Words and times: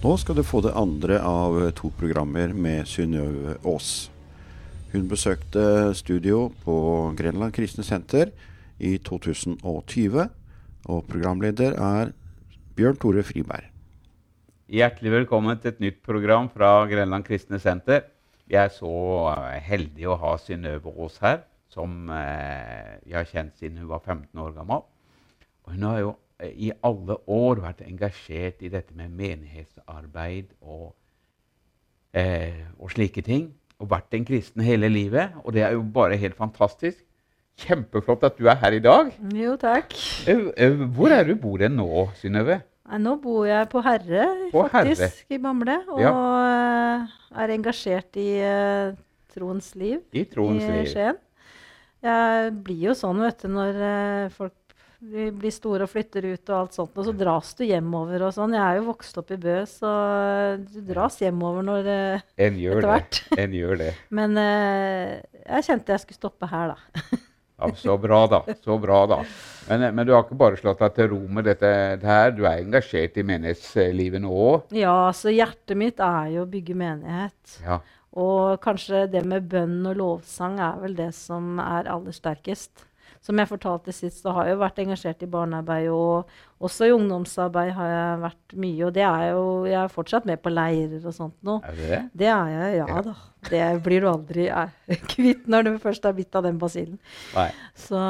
Nå 0.00 0.14
skal 0.16 0.38
du 0.38 0.40
få 0.40 0.62
det 0.64 0.70
andre 0.80 1.18
av 1.20 1.58
to 1.76 1.90
programmer 1.92 2.54
med 2.56 2.86
Synnøve 2.88 3.58
Aas. 3.68 4.08
Hun 4.94 5.02
besøkte 5.10 5.92
studio 5.92 6.46
på 6.62 6.76
Grenland 7.18 7.52
kristne 7.52 7.84
senter 7.84 8.30
i 8.80 8.94
2020, 9.04 10.24
og 10.88 11.02
programleder 11.04 11.76
er 11.76 12.14
Bjørn 12.78 12.96
Tore 13.02 13.26
Friberg. 13.28 13.68
Hjertelig 14.72 15.12
velkommen 15.18 15.60
til 15.60 15.74
et 15.74 15.84
nytt 15.84 16.00
program 16.08 16.48
fra 16.48 16.72
Grenland 16.88 17.28
kristne 17.28 17.60
senter. 17.60 18.06
Vi 18.48 18.56
er 18.56 18.72
så 18.72 18.94
heldige 19.68 20.08
å 20.08 20.16
ha 20.24 20.32
Synnøve 20.40 20.96
Aas 20.96 21.20
her, 21.20 21.42
som 21.68 22.08
vi 22.08 23.12
jeg 23.12 23.20
har 23.20 23.28
kjent 23.28 23.60
siden 23.60 23.84
hun 23.84 23.92
var 23.92 24.00
15 24.00 24.32
år 24.48 24.56
gammel. 24.56 24.80
Og 25.66 25.76
hun 25.76 25.88
har 25.90 26.00
jo 26.06 26.16
eh, 26.16 26.29
i 26.48 26.70
alle 26.86 27.16
år 27.28 27.60
vært 27.64 27.82
engasjert 27.86 28.62
i 28.64 28.70
dette 28.72 28.94
med 28.96 29.12
menighetsarbeid 29.18 30.54
og, 30.62 30.94
eh, 32.14 32.64
og 32.78 32.90
slike 32.94 33.22
ting. 33.26 33.50
Og 33.80 33.88
vært 33.88 34.12
en 34.16 34.26
kristen 34.28 34.62
hele 34.64 34.90
livet. 34.92 35.32
Og 35.44 35.54
det 35.56 35.62
er 35.64 35.72
jo 35.76 35.82
bare 35.82 36.18
helt 36.20 36.36
fantastisk. 36.36 37.00
Kjempeflott 37.60 38.24
at 38.24 38.36
du 38.38 38.48
er 38.48 38.56
her 38.60 38.76
i 38.76 38.82
dag. 38.84 39.12
Jo, 39.36 39.54
takk. 39.60 39.92
Eh, 40.28 40.50
eh, 40.56 40.82
hvor 40.96 41.12
er 41.12 41.24
du 41.28 41.34
bor 41.40 41.60
hen 41.60 41.76
nå, 41.76 41.88
Synnøve? 42.20 42.60
Nå 43.00 43.14
bor 43.22 43.44
jeg 43.46 43.68
på 43.70 43.80
Herre, 43.84 44.24
På 44.50 44.64
faktisk, 44.68 45.26
i 45.30 45.38
Bamble. 45.38 45.76
Og 45.92 46.00
Ja. 46.00 46.10
eh, 46.10 47.06
er 47.38 47.52
engasjert 47.54 48.16
i 48.18 48.30
uh, 48.42 48.96
troens 49.32 49.74
liv 49.76 50.00
I 50.12 50.24
troens 50.24 50.64
i 50.64 50.72
liv. 50.72 50.88
Skien. 50.90 51.18
Jeg 52.02 52.54
blir 52.64 52.88
jo 52.88 52.94
sånn, 52.96 53.20
vet 53.22 53.44
du, 53.44 53.48
når 53.52 53.78
uh, 53.78 54.28
folk 54.34 54.54
blir 55.00 55.30
blir 55.32 55.52
store 55.54 55.86
og 55.86 55.90
flytter 55.92 56.26
ut 56.28 56.50
og 56.52 56.56
alt 56.58 56.76
sånt, 56.76 56.92
og 57.00 57.06
så 57.08 57.14
dras 57.16 57.54
du 57.56 57.64
hjemover 57.64 58.26
og 58.26 58.34
sånn. 58.36 58.52
Jeg 58.56 58.62
er 58.66 58.80
jo 58.80 58.88
vokst 58.90 59.16
opp 59.20 59.32
i 59.32 59.38
Bø, 59.40 59.56
så 59.68 59.90
du 60.60 60.80
dras 60.90 61.16
hjemover 61.22 61.64
når 61.66 61.88
eh, 61.94 62.26
En 62.46 62.60
gjør 62.60 62.78
etter 62.78 62.86
det. 62.86 62.92
hvert. 62.94 63.20
En 63.46 63.56
gjør 63.56 63.80
det. 63.80 63.90
Men 64.20 64.36
eh, 64.42 65.16
jeg 65.46 65.66
kjente 65.70 65.96
jeg 65.96 66.04
skulle 66.04 66.20
stoppe 66.20 66.50
her, 66.52 66.74
da. 66.76 67.02
Ja, 67.60 67.68
så 67.76 67.92
bra, 68.00 68.22
da. 68.24 68.38
Så 68.64 68.78
bra, 68.80 69.02
da. 69.04 69.18
Men, 69.68 69.82
men 69.92 70.06
du 70.08 70.14
har 70.14 70.22
ikke 70.24 70.38
bare 70.40 70.56
slått 70.56 70.78
deg 70.80 70.94
til 70.96 71.10
ro 71.12 71.18
med 71.28 71.44
dette 71.44 71.68
her. 72.08 72.30
Du 72.32 72.46
er 72.48 72.62
engasjert 72.62 73.18
i 73.20 73.24
menighetslivet 73.28 74.22
nå 74.24 74.30
òg. 74.32 74.72
Ja, 74.72 75.10
så 75.12 75.28
hjertet 75.28 75.76
mitt 75.76 76.00
er 76.00 76.30
jo 76.32 76.46
å 76.46 76.48
bygge 76.48 76.76
menighet. 76.80 77.58
Ja. 77.66 77.76
Og 78.16 78.56
kanskje 78.64 79.02
det 79.12 79.26
med 79.28 79.50
bønn 79.52 79.84
og 79.92 80.00
lovsang 80.00 80.56
er 80.56 80.80
vel 80.80 80.96
det 81.02 81.10
som 81.18 81.60
er 81.60 81.90
aller 81.92 82.16
sterkest. 82.16 82.86
Som 83.20 83.36
jeg 83.36 83.50
fortalte 83.50 83.92
sist, 83.92 84.22
så 84.24 84.32
har 84.32 84.46
jeg 84.48 84.54
jo 84.56 84.60
vært 84.62 84.78
engasjert 84.80 85.22
i 85.22 85.26
barnearbeid, 85.28 85.88
og 85.92 86.30
også 86.64 86.86
i 86.88 86.92
ungdomsarbeid 86.94 87.72
har 87.76 87.90
jeg 87.92 88.20
vært 88.22 88.54
mye. 88.64 88.84
Og 88.86 88.94
det 88.96 89.02
er 89.04 89.24
jo, 89.34 89.42
jeg 89.68 89.76
er 89.82 89.92
fortsatt 89.92 90.24
med 90.30 90.40
på 90.40 90.52
leirer 90.54 91.04
og 91.04 91.12
sånt 91.12 91.36
nå. 91.44 91.58
Er 91.68 91.76
det 91.76 91.90
det? 91.90 91.98
Det 92.22 92.30
er 92.32 92.54
jeg, 92.54 92.78
ja, 92.80 92.86
Ja. 92.88 93.02
da. 93.10 93.14
Det 93.50 93.82
blir 93.84 94.00
du 94.04 94.08
aldri 94.08 94.46
er, 94.48 94.72
kvitt 95.12 95.46
når 95.52 95.68
du 95.68 95.70
først 95.84 96.04
er 96.08 96.16
bitt 96.16 96.34
av 96.40 96.44
den 96.48 96.58
basillen. 96.60 96.96
Nei. 97.36 97.50
Så 97.76 98.00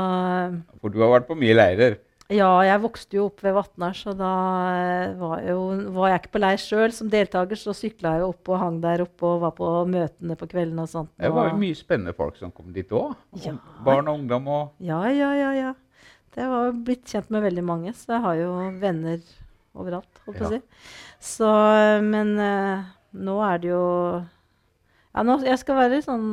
For 0.81 0.95
du 0.95 1.01
har 1.03 1.11
vært 1.19 1.29
på 1.31 1.37
mye 1.39 1.59
leirer. 1.59 1.99
Ja, 2.31 2.49
jeg 2.63 2.81
vokste 2.85 3.17
jo 3.19 3.25
opp 3.27 3.43
ved 3.43 3.55
Vatnar, 3.57 3.97
så 3.99 4.13
da 4.15 4.31
eh, 4.71 5.13
var, 5.19 5.41
jo, 5.43 5.65
var 5.97 6.13
jeg 6.13 6.21
ikke 6.23 6.33
på 6.37 6.43
leir 6.45 6.63
sjøl. 6.63 6.95
Som 6.95 7.11
deltaker 7.11 7.59
så 7.59 7.75
sykla 7.75 8.15
jeg 8.19 8.29
opp 8.29 8.51
og 8.53 8.61
hang 8.63 8.79
der 8.85 9.03
oppe 9.05 9.27
og 9.27 9.43
var 9.43 9.55
på 9.59 9.69
møtene 9.91 10.37
på 10.39 10.49
kveldene 10.51 10.87
og 10.87 10.93
sånt. 10.93 11.13
Det 11.19 11.33
var 11.35 11.51
jo 11.51 11.59
mye 11.59 11.79
spennende 11.79 12.15
folk 12.15 12.39
som 12.39 12.55
kom 12.55 12.71
dit 12.77 12.95
òg. 12.95 13.17
Ja. 13.43 13.57
Barn 13.87 14.11
og 14.11 14.23
ungdom 14.23 14.51
og 14.51 14.87
Ja, 14.87 15.03
ja, 15.11 15.33
ja, 15.39 15.53
ja. 15.59 15.75
Det 16.31 16.47
var 16.47 16.71
blitt 16.87 17.11
kjent 17.11 17.31
med 17.35 17.43
veldig 17.49 17.67
mange, 17.67 17.93
så 17.99 18.15
jeg 18.15 18.25
har 18.29 18.39
jo 18.39 18.51
venner 18.79 19.19
overalt, 19.75 20.21
holdt 20.27 20.39
på 20.39 20.47
å 20.47 20.53
si. 20.53 20.61
Så, 21.21 21.49
men 22.07 22.37
uh, 22.39 22.87
nå 23.19 23.41
er 23.45 23.63
det 23.63 23.73
jo 23.73 23.87
Ja, 25.11 25.25
nå, 25.27 25.41
jeg 25.43 25.59
skal 25.59 25.81
være 25.81 25.99
sånn 26.07 26.29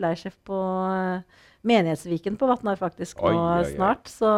leirsjef 0.00 0.36
på 0.44 0.58
uh, 0.60 1.40
Menighetsviken 1.62 2.38
på 2.40 2.46
Vatnar 2.48 2.78
faktisk 2.80 3.18
nå 3.20 3.28
Oi, 3.28 3.36
oi, 3.60 3.72
snart. 3.74 4.08
Så 4.08 4.30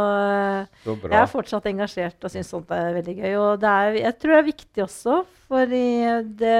så 0.83 0.95
jeg 1.07 1.19
er 1.21 1.31
fortsatt 1.31 1.69
engasjert 1.71 2.25
og 2.27 2.33
syns 2.35 2.51
sånt 2.51 2.71
er 2.75 2.97
veldig 2.99 3.15
gøy. 3.21 3.35
Og 3.39 3.61
det 3.63 3.71
er, 3.71 3.99
jeg 4.01 4.19
tror 4.19 4.33
det 4.35 4.41
er 4.41 4.49
viktig 4.51 4.83
også, 4.89 5.19
for 5.47 5.67
det 5.71 6.57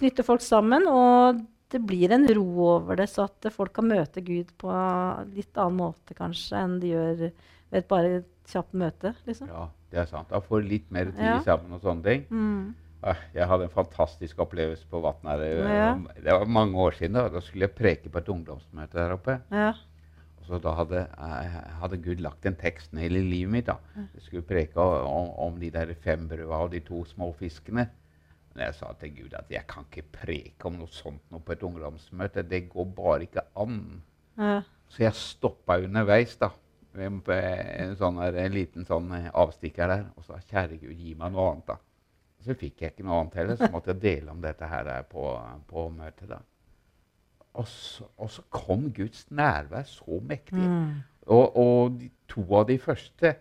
knytter 0.00 0.24
folk 0.24 0.40
sammen. 0.44 0.86
Og 0.88 1.42
det 1.72 1.80
blir 1.88 2.12
en 2.16 2.26
ro 2.36 2.46
over 2.78 2.96
det, 3.00 3.08
så 3.12 3.26
at 3.28 3.48
folk 3.52 3.72
kan 3.76 3.88
møte 3.88 4.24
Gud 4.24 4.50
på 4.60 4.72
litt 5.32 5.56
annen 5.60 5.78
måte 5.80 6.16
kanskje 6.16 6.60
enn 6.60 6.78
de 6.82 6.92
gjør 6.92 7.14
ved 7.22 7.78
et 7.80 7.88
bare 7.88 8.22
kjapt 8.52 8.74
møte. 8.76 9.14
liksom. 9.28 9.48
Ja, 9.48 9.68
det 9.92 10.02
er 10.02 10.08
sant. 10.10 10.28
Da 10.32 10.40
får 10.44 10.66
litt 10.68 10.90
mer 10.92 11.12
tid 11.12 11.24
Ja. 11.24 11.38
sammen 11.44 11.72
og 11.72 11.80
sånne 11.84 12.02
ting. 12.04 12.26
Mm. 12.30 12.74
Ah, 13.02 13.18
Jeg 13.34 13.48
hadde 13.50 13.64
en 13.66 13.72
fantastisk 13.74 14.38
opplevelse 14.44 14.86
på 14.90 15.00
Vatnar. 15.02 15.40
Ja. 15.42 15.94
Det 16.22 16.32
var 16.36 16.44
mange 16.46 16.78
år 16.78 16.94
siden. 16.98 17.14
Da 17.18 17.28
Da 17.28 17.40
skulle 17.40 17.66
jeg 17.66 17.74
preke 17.74 18.08
på 18.12 18.18
et 18.22 18.28
ungdomsmøte 18.28 18.94
der 18.98 19.12
oppe. 19.16 19.40
Ja. 19.50 19.72
Og 20.38 20.46
så 20.46 20.58
da 20.62 20.72
hadde, 20.74 21.00
eh, 21.18 21.56
hadde 21.80 21.98
Gud 22.02 22.20
lagt 22.22 22.46
en 22.46 22.54
tekst 22.58 22.92
ned 22.92 23.10
i 23.10 23.22
livet 23.22 23.50
mitt. 23.52 23.66
da. 23.66 23.76
Jeg 23.96 24.22
skulle 24.22 24.42
preke 24.42 24.76
om, 24.76 25.30
om 25.38 25.58
de 25.60 25.70
der 25.70 25.94
fem 25.94 26.28
brøda 26.28 26.46
og 26.62 26.70
de 26.72 26.80
to 26.80 27.04
små 27.04 27.32
fiskene. 27.38 27.88
Men 28.54 28.66
jeg 28.66 28.74
sa 28.74 28.92
til 29.00 29.14
Gud 29.16 29.34
at 29.34 29.50
jeg 29.50 29.66
kan 29.66 29.84
ikke 29.90 30.02
preke 30.12 30.66
om 30.66 30.74
noe 30.78 30.86
sånt 30.92 31.22
noe 31.30 31.40
på 31.40 31.52
et 31.52 31.62
ungdomsmøte. 31.62 32.42
Det 32.48 32.68
går 32.70 32.84
bare 32.94 33.22
ikke 33.22 33.40
an. 33.56 34.02
Ja. 34.38 34.60
Så 34.88 35.02
jeg 35.06 35.14
stoppa 35.14 35.78
underveis, 35.80 36.36
da. 36.36 36.50
med 36.94 37.22
En, 37.28 37.96
sånn 37.96 38.16
der, 38.20 38.34
en 38.44 38.52
liten 38.52 38.84
sånn 38.84 39.10
eh, 39.16 39.30
avstikker 39.32 39.88
der. 39.88 40.04
Og 40.16 40.24
sa 40.24 40.34
kjære 40.38 40.78
Gud, 40.82 40.92
gi 40.98 41.14
meg 41.14 41.32
noe 41.32 41.50
annet, 41.52 41.66
da. 41.66 41.76
Så 42.42 42.56
fikk 42.58 42.82
jeg 42.82 42.94
ikke 42.94 43.06
noe 43.06 43.20
annet 43.20 43.38
heller, 43.38 43.58
så 43.60 43.68
måtte 43.70 43.92
jeg 43.92 44.02
dele 44.02 44.32
om 44.32 44.40
dette 44.42 44.66
her 44.66 44.90
på, 45.10 45.28
på 45.70 45.86
møtet. 45.94 46.28
da. 46.32 46.40
Og 47.60 47.68
så, 47.68 48.06
og 48.16 48.30
så 48.32 48.42
kom 48.50 48.88
Guds 48.96 49.26
nærvær 49.30 49.84
så 49.86 50.18
mektig. 50.24 50.58
Mm. 50.58 51.02
Og, 51.26 51.56
og 51.56 51.98
de, 52.00 52.08
to 52.32 52.44
av 52.56 52.66
de 52.70 52.78
første 52.80 53.34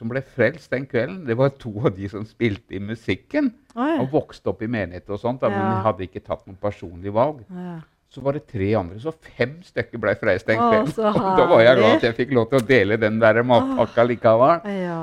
som 0.00 0.08
ble 0.08 0.22
frelst 0.24 0.72
den 0.72 0.86
kvelden, 0.88 1.26
det 1.28 1.36
var 1.36 1.52
to 1.60 1.74
av 1.84 1.92
de 1.92 2.08
som 2.08 2.24
spilte 2.24 2.72
i 2.72 2.80
musikken. 2.80 3.50
Oi. 3.76 3.98
Og 4.00 4.14
vokste 4.14 4.48
opp 4.48 4.62
i 4.64 4.70
menighet 4.70 5.10
og 5.12 5.20
sånt, 5.20 5.42
da, 5.42 5.50
men 5.52 5.60
de 5.60 5.82
hadde 5.84 6.06
ikke 6.06 6.22
tatt 6.24 6.46
noen 6.48 6.56
personlig 6.60 7.12
valg. 7.12 7.42
Ja. 7.52 7.76
Så 8.10 8.24
var 8.24 8.34
det 8.34 8.48
tre 8.50 8.72
andre, 8.74 8.96
så 8.98 9.12
fem 9.12 9.58
stykker 9.62 10.00
ble 10.02 10.16
frelst 10.18 10.48
den 10.48 10.58
kvelden. 10.58 10.94
Å, 10.96 11.12
Og 11.20 11.36
da 11.38 11.44
var 11.52 11.62
jeg 11.62 11.78
glad 11.78 11.98
at 11.98 12.06
jeg 12.08 12.16
fikk 12.16 12.32
lov 12.38 12.48
til 12.50 12.58
å 12.58 12.66
dele 12.72 12.98
den 12.98 13.20
der 13.22 13.42
matpakka 13.46 14.08
likevel. 14.08 14.64
ja. 14.80 15.02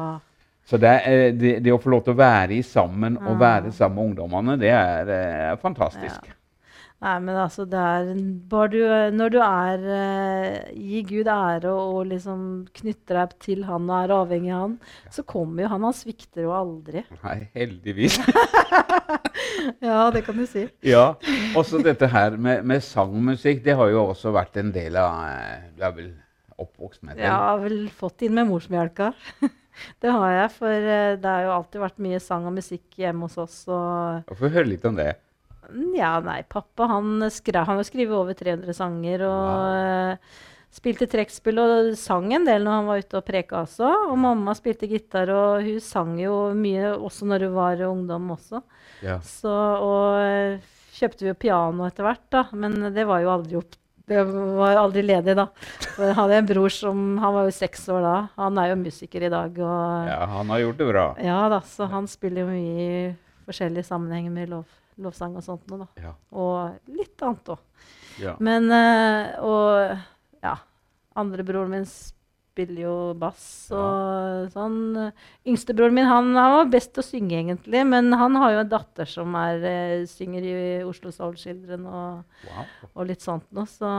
Så 0.67 0.75
det, 0.83 0.91
det, 1.39 1.53
det 1.63 1.71
å 1.71 1.79
få 1.79 1.93
lov 1.93 2.01
til 2.03 2.11
å 2.15 2.19
være 2.19 2.57
i 2.57 2.63
sammen 2.65 3.15
og 3.21 3.35
Ah. 3.37 3.39
være 3.39 3.71
sammen 3.71 3.95
med 4.01 4.09
ungdommene, 4.11 4.57
det 4.59 4.73
er 4.75 5.07
er 5.15 5.55
fantastisk. 5.61 6.33
Nei, 6.97 7.13
men 7.21 7.35
altså, 7.37 7.61
det 7.69 7.77
er 7.77 8.07
bare 8.49 8.69
du, 8.73 8.79
Når 9.13 9.29
du 9.29 9.35
er 9.37 9.83
uh, 9.85 10.71
Gi 10.73 11.03
Gud 11.05 11.27
ære 11.29 11.69
og, 11.69 11.91
og 11.99 12.07
liksom 12.09 12.39
knytter 12.73 13.19
deg 13.19 13.35
til 13.45 13.61
Han 13.67 13.85
og 13.85 13.99
er 13.99 14.13
avhengig 14.15 14.49
av 14.55 14.63
Han, 14.63 14.73
så 15.13 15.21
kommer 15.29 15.61
jo 15.61 15.69
Han. 15.75 15.85
Han 15.85 15.93
svikter 15.93 16.47
jo 16.47 16.55
aldri. 16.57 17.03
Nei, 17.21 17.37
heldigvis. 17.53 18.17
Ja, 19.81 20.09
det 20.13 20.23
kan 20.25 20.37
du 20.37 20.45
si. 20.49 20.65
ja. 20.85 21.13
Også 21.57 21.79
dette 21.85 22.07
her 22.09 22.35
med, 22.37 22.63
med 22.67 22.81
sangmusikk, 22.85 23.61
det 23.65 23.75
har 23.77 23.89
jo 23.93 24.07
også 24.11 24.31
vært 24.35 24.57
en 24.61 24.71
del 24.73 24.97
av 24.99 25.21
eh, 25.27 25.69
Du 25.77 25.83
er 25.85 25.93
vel 25.97 26.09
oppvokst 26.57 27.03
med 27.05 27.17
det? 27.21 27.29
Har 27.29 27.59
vel 27.61 27.87
fått 27.93 28.25
inn 28.25 28.33
med 28.37 28.49
morsmelka. 28.49 29.11
Det 30.03 30.11
har 30.13 30.33
jeg, 30.35 30.51
for 30.57 30.89
eh, 30.95 31.15
det 31.21 31.31
har 31.31 31.45
jo 31.45 31.53
alltid 31.59 31.83
vært 31.83 32.03
mye 32.07 32.19
sang 32.23 32.49
og 32.49 32.57
musikk 32.57 32.99
hjemme 32.99 33.27
hos 33.29 33.37
oss. 33.41 33.57
Og 33.71 34.35
Få 34.39 34.51
høre 34.53 34.67
litt 34.69 34.85
om 34.87 34.97
det. 34.99 35.13
Mm, 35.69 35.95
Ja, 35.97 36.17
nei, 36.23 36.41
pappa 36.47 36.87
han, 36.91 37.17
skrev, 37.33 37.65
han 37.67 37.81
har 37.81 37.87
skrevet 37.87 38.15
over 38.15 38.37
300 38.37 38.75
sanger 38.77 39.25
og 39.27 39.49
eh, 39.81 40.37
spilte 40.77 41.07
trekkspill 41.09 41.59
og 41.63 41.91
sang 41.99 42.29
en 42.35 42.45
del 42.47 42.63
når 42.65 42.75
han 42.77 42.89
var 42.91 43.01
ute 43.03 43.19
og 43.19 43.25
preka 43.27 43.61
også. 43.65 43.89
Og 44.11 44.17
mamma 44.21 44.55
spilte 44.57 44.89
gitar, 44.91 45.31
og 45.33 45.65
hun 45.65 45.81
sang 45.83 46.15
jo 46.21 46.37
mye 46.57 46.93
også 46.95 47.27
når 47.29 47.47
hun 47.47 47.57
var 47.57 47.83
ungdom 47.87 48.31
også. 48.37 48.61
Ja. 49.05 49.19
Så, 49.25 49.51
og 49.51 50.21
eh, 50.21 50.73
kjøpte 50.97 51.25
vi 51.25 51.31
jo 51.33 51.37
piano 51.37 51.85
etter 51.87 52.07
hvert, 52.07 52.25
da, 52.33 52.45
men 52.57 52.89
det 52.95 53.05
var 53.09 53.21
jo 53.23 53.33
aldri 53.35 53.59
opp 53.59 53.75
det 54.07 54.23
var 54.23 54.79
aldri 54.79 55.01
ledig, 55.03 55.35
da. 55.35 55.47
For 55.95 56.05
jeg 56.07 56.15
hadde 56.15 56.35
en 56.39 56.45
bror 56.47 56.71
som 56.71 56.99
Han 57.19 57.33
var 57.35 57.47
jo 57.49 57.55
seks 57.57 57.87
år 57.91 58.01
da. 58.05 58.15
Han 58.39 58.57
er 58.61 58.69
jo 58.71 58.77
musiker 58.79 59.25
i 59.27 59.31
dag. 59.33 59.57
Og, 59.59 60.07
ja, 60.07 60.19
han 60.31 60.53
har 60.53 60.61
gjort 60.63 60.77
det 60.79 60.87
bra. 60.93 61.05
ja 61.23 61.39
da, 61.51 61.61
så 61.67 61.89
han 61.91 62.07
spiller 62.07 62.45
jo 62.45 62.51
mye 62.53 62.85
i 62.87 63.15
forskjellige 63.47 63.87
sammenhenger 63.87 64.31
med 64.31 64.49
lov, 64.51 64.65
lovsang 65.03 65.35
og 65.39 65.43
sånt 65.43 65.67
da. 65.71 65.87
Ja. 65.99 66.13
Og 66.31 66.77
litt 66.91 67.19
annet 67.23 67.51
òg. 67.55 67.59
Ja. 68.23 68.33
Men 68.39 68.71
eh, 68.73 69.35
Og 69.45 69.99
ja. 70.41 70.55
Andrebroren 71.17 71.71
min 71.73 71.85
spiller 72.57 72.81
jo 72.87 72.95
bass 73.21 73.69
og 73.69 74.47
sånn. 74.49 75.11
Yngstebroren 75.45 75.93
min 75.93 76.07
han, 76.09 76.31
han 76.33 76.55
var 76.55 76.71
best 76.73 76.95
til 76.95 77.03
å 77.03 77.05
synge, 77.05 77.37
egentlig. 77.43 77.83
Men 77.85 78.09
han 78.17 78.33
har 78.41 78.55
jo 78.55 78.63
en 78.63 78.71
datter 78.71 79.05
som 79.05 79.35
er, 79.37 79.61
eh, 79.61 80.05
synger 80.09 80.41
i 80.49 80.57
Oslo 80.87 81.11
Soul 81.13 81.37
Children 81.37 81.85
og, 81.85 82.23
Wow. 82.49 82.65
og 82.95 83.07
litt 83.11 83.21
sånt 83.21 83.45
noe. 83.53 83.69
Så, 83.69 83.91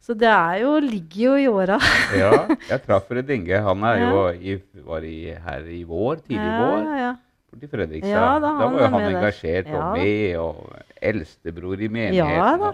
så 0.00 0.16
det 0.16 0.30
er 0.32 0.62
jo, 0.64 0.78
ligger 0.80 1.20
jo 1.26 1.36
i 1.36 1.48
åra. 1.52 1.76
Ja, 2.22 2.32
jeg 2.70 2.82
traff 2.86 3.04
Fred 3.10 3.28
Inge. 3.36 3.60
Han 3.68 3.84
er 3.84 4.00
jo 4.06 4.22
i, 4.32 4.56
var 4.86 5.04
i, 5.04 5.18
her 5.44 5.68
i 5.68 5.82
vår, 5.84 6.22
tidlig 6.24 6.40
i 6.48 6.60
vår. 6.64 6.78
Ja, 6.88 7.00
ja, 7.04 7.14
borti 7.52 7.68
Fredrikstad. 7.68 8.14
Ja, 8.16 8.28
da, 8.40 8.54
da 8.62 8.68
var 8.70 8.80
jo 8.86 8.92
han 8.96 9.08
engasjert 9.12 9.68
Ja. 9.68 9.80
og 9.90 9.98
med, 9.98 10.38
og 10.40 11.02
eldstebror 11.12 11.76
i 11.84 11.90
Ja 11.90 11.98
menigheten. 11.98 12.64
da. 12.64 12.72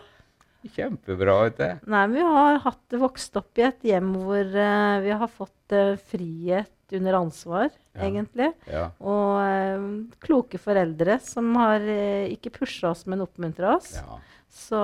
Kjempebra. 0.75 1.35
vet 1.47 1.59
du. 1.61 1.91
Nei, 1.93 2.07
vi 2.15 2.25
har 2.27 2.59
hatt 2.65 2.97
vokst 3.01 3.37
opp 3.41 3.59
i 3.61 3.67
et 3.69 3.87
hjem 3.87 4.13
hvor 4.23 4.45
uh, 4.57 4.99
vi 5.05 5.11
har 5.11 5.29
fått 5.33 5.75
uh, 5.77 5.95
frihet 6.11 6.73
under 6.97 7.19
ansvar, 7.19 7.71
Ja. 7.97 8.03
egentlig. 8.07 8.53
Ja. 8.71 8.85
Og 9.01 9.39
uh, 9.43 9.87
kloke 10.23 10.59
foreldre 10.63 11.19
som 11.25 11.55
har 11.59 11.83
ikke 12.31 12.53
pusha 12.61 12.91
oss, 12.93 13.07
men 13.07 13.25
oppmuntra 13.25 13.77
oss. 13.77 13.97
ja. 13.99 14.19
Så 14.57 14.79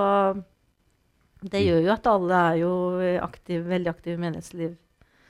det 1.43 1.63
gjør 1.65 1.81
jo 1.83 1.91
at 1.93 2.05
alle 2.07 2.39
er 2.51 2.57
jo 2.61 2.71
aktive, 3.23 3.65
veldig 3.71 3.89
aktive 3.91 4.15
i 4.15 4.21
menighetsliv 4.21 4.75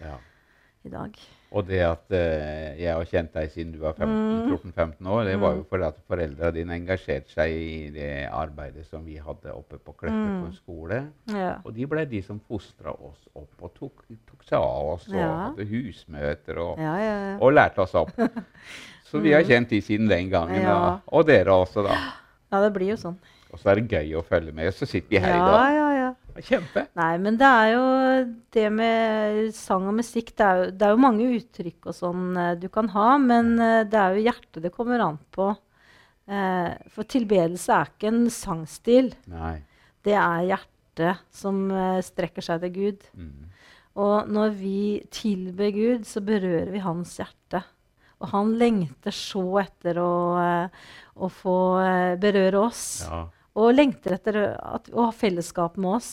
ja. 0.03 0.17
I 0.85 0.89
dag. 0.89 1.15
Og 1.53 1.67
det 1.67 1.79
at 1.85 2.09
uh, 2.09 2.79
jeg 2.81 2.89
har 2.95 3.05
kjent 3.05 3.33
deg 3.33 3.51
siden 3.53 3.71
du 3.75 3.79
var 3.79 3.93
15 3.93 4.09
Mm. 4.09 4.49
14-15 4.57 5.07
år, 5.07 5.23
det 5.27 5.35
var 5.39 5.51
jo 5.53 5.61
Mm. 5.61 5.67
fordi 5.69 5.83
at 5.87 5.99
foreldra 6.09 6.51
dine 6.51 6.73
engasjerte 6.73 7.29
seg 7.29 7.51
i 7.51 7.89
det 7.93 8.27
arbeidet 8.31 8.85
som 8.89 9.05
vi 9.05 9.17
hadde 9.17 9.53
oppe 9.53 9.77
på 9.77 9.93
Kleppe 9.93 10.13
på 10.17 10.39
Mm. 10.39 10.45
en 10.47 10.53
skole. 10.53 10.99
Ja. 11.29 11.55
Og 11.63 11.73
de 11.75 11.85
ble 11.85 12.05
de 12.09 12.21
som 12.21 12.39
fostra 12.39 12.89
oss 12.91 13.27
opp 13.35 13.53
og 13.61 13.73
tok, 13.75 14.03
tok 14.27 14.43
seg 14.43 14.57
av 14.57 14.89
oss 14.95 15.07
og 15.07 15.15
Ja. 15.15 15.29
hadde 15.51 15.65
husmøter 15.69 16.57
og, 16.57 16.77
Ja, 16.79 16.95
ja, 16.97 17.15
ja. 17.31 17.37
og 17.39 17.53
lærte 17.53 17.79
oss 17.79 17.93
opp. 17.95 18.11
Så 19.05 19.19
vi 19.21 19.31
har 19.31 19.41
Mm. 19.43 19.47
kjent 19.47 19.69
de 19.69 19.81
siden 19.81 20.07
den 20.09 20.29
gangen. 20.29 20.63
Da. 20.63 20.99
Og 21.07 21.27
dere 21.27 21.45
også, 21.53 21.83
da. 21.85 21.95
ja, 22.51 22.61
det 22.63 22.73
blir 22.73 22.89
jo 22.89 22.95
sånn. 22.97 23.17
Og 23.53 23.59
så 23.59 23.69
er 23.69 23.75
det 23.75 23.89
gøy 23.89 24.15
å 24.17 24.23
følge 24.25 24.51
med. 24.51 24.73
Så 24.73 24.87
sitter 24.87 25.09
vi 25.09 25.17
her 25.19 25.29
Ja, 25.29 25.35
i 25.35 25.51
dag. 25.51 25.53
Kjempe. 26.41 26.85
Nei, 26.97 27.11
men 27.21 27.37
det 27.37 27.49
er 27.49 27.67
jo 27.73 27.83
det 28.55 28.65
med 28.73 29.51
sang 29.55 29.85
og 29.89 29.97
musikk 29.99 30.31
Det 30.37 30.45
er 30.45 30.59
jo, 30.59 30.71
det 30.71 30.87
er 30.87 30.95
jo 30.95 31.03
mange 31.03 31.27
uttrykk 31.37 31.89
og 31.91 31.97
sånn 31.97 32.39
eh, 32.39 32.55
du 32.61 32.67
kan 32.73 32.89
ha, 32.95 33.09
men 33.21 33.53
eh, 33.61 33.83
det 33.89 33.99
er 33.99 34.15
jo 34.15 34.25
hjertet 34.29 34.63
det 34.65 34.73
kommer 34.73 35.03
an 35.05 35.19
på. 35.35 35.51
Eh, 36.25 36.71
for 36.93 37.09
tilbedelse 37.09 37.75
er 37.75 37.91
ikke 37.91 38.09
en 38.11 38.25
sangstil. 38.33 39.11
Nei. 39.31 39.57
Det 40.03 40.15
er 40.19 40.47
hjertet 40.49 41.23
som 41.33 41.65
eh, 41.71 42.01
strekker 42.05 42.45
seg 42.45 42.65
til 42.65 42.73
Gud. 42.79 43.05
Mm. 43.13 43.51
Og 44.03 44.33
når 44.33 44.57
vi 44.57 44.81
tilber 45.13 45.69
Gud, 45.75 46.09
så 46.09 46.23
berører 46.25 46.71
vi 46.73 46.81
hans 46.81 47.13
hjerte. 47.19 47.61
Og 48.23 48.31
han 48.31 48.55
lengter 48.57 49.13
så 49.13 49.43
etter 49.61 49.99
å, 49.99 50.13
å 51.13 51.27
få 51.29 51.57
berøre 52.23 52.61
oss. 52.63 53.03
Ja. 53.03 53.25
Og 53.59 53.73
lengter 53.75 54.15
etter 54.17 54.37
at, 54.57 54.87
å 54.93 55.09
ha 55.09 55.11
fellesskap 55.15 55.75
med 55.77 55.99
oss. 55.99 56.11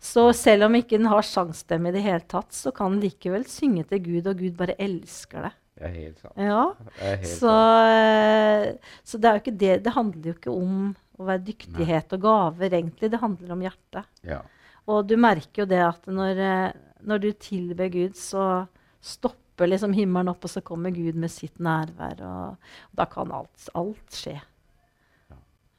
Så 0.00 0.30
selv 0.32 0.64
om 0.68 0.76
ikke 0.78 0.96
den 0.96 1.10
har 1.10 1.26
sangstemme 1.26 1.90
i 1.90 1.94
det 1.96 2.04
hele 2.04 2.24
tatt, 2.30 2.54
så 2.56 2.70
kan 2.72 2.94
den 2.94 3.02
likevel 3.04 3.44
synge 3.50 3.84
til 3.90 4.00
Gud, 4.06 4.28
og 4.30 4.38
Gud 4.40 4.54
bare 4.56 4.78
elsker 4.80 5.48
det. 5.48 5.52
Det 5.80 5.88
er 5.88 5.96
helt 5.96 6.22
sant. 6.22 6.38
Ja. 6.40 6.62
Det 6.78 7.10
helt 7.10 7.28
Så, 7.28 7.50
sant. 7.50 8.70
eh, 8.70 8.94
så 9.04 9.20
det 9.20 9.30
er 9.32 9.42
det. 9.50 9.74
Det 9.84 9.92
handler 9.96 10.30
jo 10.30 10.36
ikke 10.38 10.54
om 10.54 10.78
å 11.20 11.26
være 11.28 11.44
dyktighet 11.50 12.14
og 12.16 12.24
gaver, 12.24 12.72
egentlig. 12.78 13.10
Det 13.12 13.20
handler 13.20 13.52
om 13.56 13.66
hjertet. 13.66 14.08
Ja. 14.24 14.40
Og 14.88 15.04
du 15.08 15.16
merker 15.20 15.64
jo 15.64 15.68
det 15.68 15.82
at 15.84 16.08
når, 16.08 16.40
eh, 16.46 16.72
når 17.04 17.22
du 17.26 17.30
tilber 17.32 17.92
Gud, 17.92 18.16
så 18.16 18.66
stopper 19.04 19.68
liksom 19.68 19.92
himmelen 19.96 20.32
opp, 20.32 20.44
og 20.44 20.52
så 20.52 20.62
kommer 20.64 20.92
Gud 20.96 21.16
med 21.20 21.32
sitt 21.32 21.60
nærvær. 21.60 22.20
Og, 22.24 22.72
og 22.88 22.96
da 23.00 23.08
kan 23.10 23.32
alt, 23.36 23.68
alt 23.76 24.16
skje. 24.16 24.38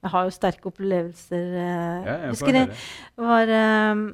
Jeg 0.02 0.12
har 0.16 0.24
jo 0.26 0.34
sterke 0.34 0.70
opplevelser. 0.72 1.52
eh, 1.62 2.06
Ja, 2.08 2.16
jeg 2.26 2.30
husker 2.34 2.56
det 2.58 2.64
var 3.22 3.52
eh, 3.58 4.06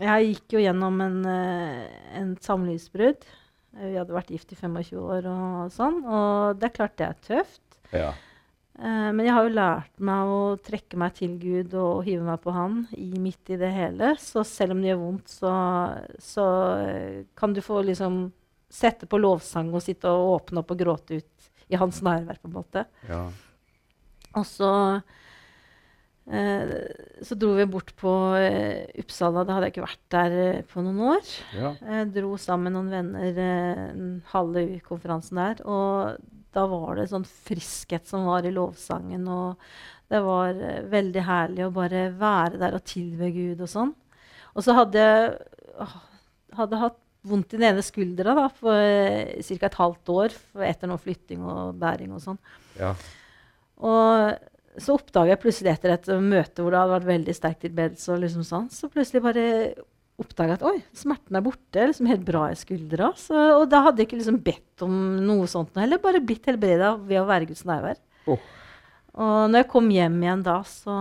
Jeg 0.00 0.28
gikk 0.34 0.54
jo 0.56 0.62
gjennom 0.62 1.00
en, 1.04 1.18
eh, 1.26 1.82
en 2.20 2.36
samlivsbrudd. 2.40 3.26
Vi 3.78 3.94
hadde 3.98 4.14
vært 4.14 4.30
gift 4.32 4.52
i 4.52 4.56
25 4.56 4.96
år 4.98 5.26
og 5.30 5.70
sånn. 5.74 6.00
Og 6.06 6.58
det 6.58 6.70
er 6.70 6.76
klart 6.78 6.96
det 6.96 7.06
er 7.08 7.18
tøft. 7.26 7.78
Ja. 7.92 8.12
Eh, 8.78 9.10
men 9.12 9.20
jeg 9.26 9.34
har 9.34 9.44
jo 9.48 9.54
lært 9.54 10.00
meg 10.00 10.32
å 10.32 10.40
trekke 10.62 10.96
meg 10.96 11.14
til 11.18 11.36
Gud 11.42 11.74
og 11.74 12.04
hive 12.06 12.22
meg 12.24 12.40
på 12.44 12.52
Han 12.54 12.86
i, 12.96 13.10
midt 13.18 13.50
i 13.50 13.56
det 13.60 13.70
hele. 13.74 14.14
Så 14.22 14.44
selv 14.46 14.72
om 14.76 14.80
det 14.82 14.92
gjør 14.92 15.02
vondt, 15.02 15.28
så, 15.28 15.52
så 16.22 16.46
kan 17.36 17.52
du 17.52 17.60
få 17.64 17.82
liksom 17.84 18.30
sette 18.70 19.06
på 19.08 19.18
lovsang 19.20 19.70
og 19.74 19.82
sitte 19.84 20.08
og 20.12 20.34
åpne 20.42 20.60
opp 20.62 20.72
og 20.74 20.78
gråte 20.82 21.20
ut 21.20 21.50
i 21.72 21.76
Hans 21.80 22.00
nærvær, 22.04 22.38
på 22.40 22.48
en 22.48 22.56
måte. 22.56 22.86
ja. 23.08 23.26
Og 24.38 24.46
så 24.48 24.70
eh, 26.30 26.72
så 27.24 27.36
dro 27.38 27.54
vi 27.58 27.66
bort 27.70 27.92
på 27.98 28.12
eh, 28.38 28.86
Uppsala. 29.02 29.44
Da 29.44 29.56
hadde 29.56 29.68
jeg 29.68 29.76
ikke 29.76 29.86
vært 29.86 30.04
der 30.14 30.38
eh, 30.44 30.64
på 30.68 30.84
noen 30.84 31.02
år. 31.16 31.36
ja. 31.56 31.74
Jeg 31.82 32.10
dro 32.16 32.34
sammen 32.40 32.68
med 32.68 32.76
noen 32.78 32.90
venner 32.96 33.44
eh, 33.44 33.84
en 33.92 34.10
halve 34.32 34.66
konferansen 34.86 35.40
der. 35.40 35.62
Og 35.66 36.18
da 36.54 36.64
var 36.70 36.98
det 36.98 37.08
sånn 37.12 37.26
friskhet 37.28 38.08
som 38.08 38.28
var 38.28 38.46
i 38.48 38.54
lovsangen. 38.54 39.26
Og 39.28 39.58
det 40.12 40.22
var 40.24 40.54
eh, 40.56 40.84
veldig 40.88 41.24
herlig 41.28 41.66
å 41.66 41.74
bare 41.74 42.08
være 42.18 42.60
der 42.62 42.78
og 42.78 42.86
tilbe 42.88 43.32
Gud 43.34 43.64
og 43.64 43.72
sånn. 43.72 43.94
Og 44.56 44.64
så 44.64 44.74
hadde 44.74 45.02
jeg 45.02 45.86
hadde 46.58 46.80
hatt 46.80 46.96
vondt 47.28 47.52
i 47.52 47.58
den 47.58 47.66
ene 47.68 47.82
skuldra 47.84 48.32
da, 48.34 48.46
for 48.50 48.74
eh, 48.78 49.38
ca. 49.44 49.68
et 49.68 49.78
halvt 49.78 50.10
år 50.14 50.34
etter 50.66 50.90
noe 50.90 51.02
flytting 51.02 51.42
og 51.44 51.76
bæring 51.78 52.14
og 52.16 52.22
sånn. 52.24 52.38
ja. 52.78 52.94
Og 53.78 54.80
så 54.82 54.94
oppdaga 54.94 55.32
jeg 55.34 55.42
plutselig 55.42 55.72
etter 55.74 55.94
et 55.96 56.08
møte 56.22 56.62
hvor 56.62 56.74
det 56.74 56.80
hadde 56.80 56.96
vært 56.96 57.08
veldig 57.08 57.34
sterk 57.34 57.62
tilbedelse, 57.64 58.10
og 58.14 58.20
liksom 58.22 58.44
sånn, 58.46 58.68
så 58.70 58.90
plutselig 58.92 59.24
bare 59.24 59.46
oppdaga 60.18 60.56
at 60.58 60.64
oi, 60.66 60.76
smerten 60.98 61.38
er 61.38 61.44
borte. 61.46 61.86
liksom 61.90 62.08
Helt 62.10 62.24
bra 62.26 62.48
i 62.50 62.58
skuldra. 62.58 63.12
Så, 63.18 63.34
og 63.60 63.68
da 63.70 63.84
hadde 63.86 64.02
jeg 64.02 64.10
ikke 64.10 64.20
liksom 64.20 64.40
bedt 64.42 64.86
om 64.86 64.94
noe 65.22 65.46
sånt 65.50 65.74
noe 65.74 65.84
heller, 65.84 66.00
bare 66.02 66.22
blitt 66.22 66.46
helbreda 66.50 66.96
ved 66.98 67.20
å 67.22 67.26
være 67.28 67.50
Guds 67.50 67.62
nærvær. 67.68 68.00
Oh. 68.26 68.40
Og 69.18 69.50
når 69.50 69.62
jeg 69.64 69.68
kom 69.70 69.90
hjem 69.90 70.16
igjen 70.22 70.42
da, 70.46 70.56
så, 70.66 70.96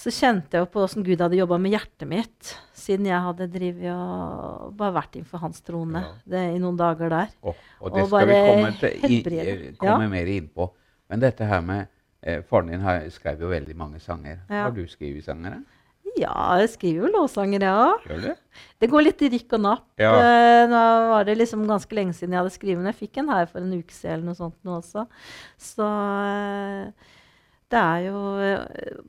så 0.00 0.12
kjente 0.14 0.58
jeg 0.58 0.64
jo 0.64 0.70
på 0.74 0.82
åssen 0.84 1.06
Gud 1.06 1.22
hadde 1.22 1.38
jobba 1.38 1.58
med 1.62 1.74
hjertet 1.74 2.10
mitt, 2.10 2.52
siden 2.76 3.08
jeg 3.10 3.22
hadde 3.26 3.48
drivet 3.50 3.90
og 3.94 4.74
bare 4.78 4.94
vært 4.98 5.18
innenfor 5.18 5.42
hans 5.42 5.62
trone 5.66 6.02
Ja. 6.02 6.12
det, 6.34 6.44
i 6.54 6.60
noen 6.62 6.78
dager 6.78 7.10
der. 7.14 7.32
Og, 7.42 7.58
og 7.80 7.94
det 7.94 8.04
Og 8.04 8.12
skal 8.12 8.30
vi 8.30 8.38
komme, 8.50 8.70
til, 8.82 9.00
i, 9.10 9.72
komme 9.80 10.06
ja. 10.06 10.12
mer 10.18 10.30
inn 10.34 10.50
på. 10.54 10.70
Men 11.10 11.22
dette 11.22 11.46
her 11.50 11.60
med 11.66 11.86
eh, 12.22 12.40
Faren 12.46 12.70
din 12.70 12.84
har, 12.84 13.02
skrev 13.12 13.42
jo 13.42 13.50
veldig 13.50 13.76
mange 13.78 14.00
sanger. 14.02 14.40
Ja. 14.48 14.68
Har 14.68 14.74
du 14.76 14.84
skrevet 14.90 15.26
sanger? 15.26 15.58
da? 15.58 15.80
Ja, 16.18 16.56
jeg 16.58 16.72
skriver 16.72 17.04
jo 17.04 17.10
låtsanger, 17.14 17.62
jeg 17.62 17.84
òg. 17.84 18.26
Det 18.82 18.88
går 18.90 19.04
litt 19.04 19.22
i 19.22 19.30
rykk 19.34 19.54
og 19.58 19.62
napp. 19.62 19.86
Ja. 20.00 20.10
Eh, 20.16 20.64
nå 20.70 20.80
var 21.12 21.26
det 21.28 21.36
liksom 21.38 21.62
ganske 21.68 21.96
lenge 21.96 22.16
siden 22.16 22.34
jeg 22.34 22.42
hadde 22.42 22.54
skrevet, 22.54 22.80
men 22.80 22.90
jeg 22.90 22.98
fikk 23.04 23.20
en 23.22 23.30
her 23.30 23.46
for 23.50 23.62
en 23.62 23.76
uke 23.76 23.94
siden 23.94 24.16
eller 24.16 24.30
noe 24.30 24.38
sånt 24.38 24.58
nå 24.66 24.76
også. 24.80 25.06
Så 25.60 25.86
eh, 25.86 27.14
det 27.70 27.82
er 27.86 28.06
jo 28.08 28.26
eh, 28.44 29.00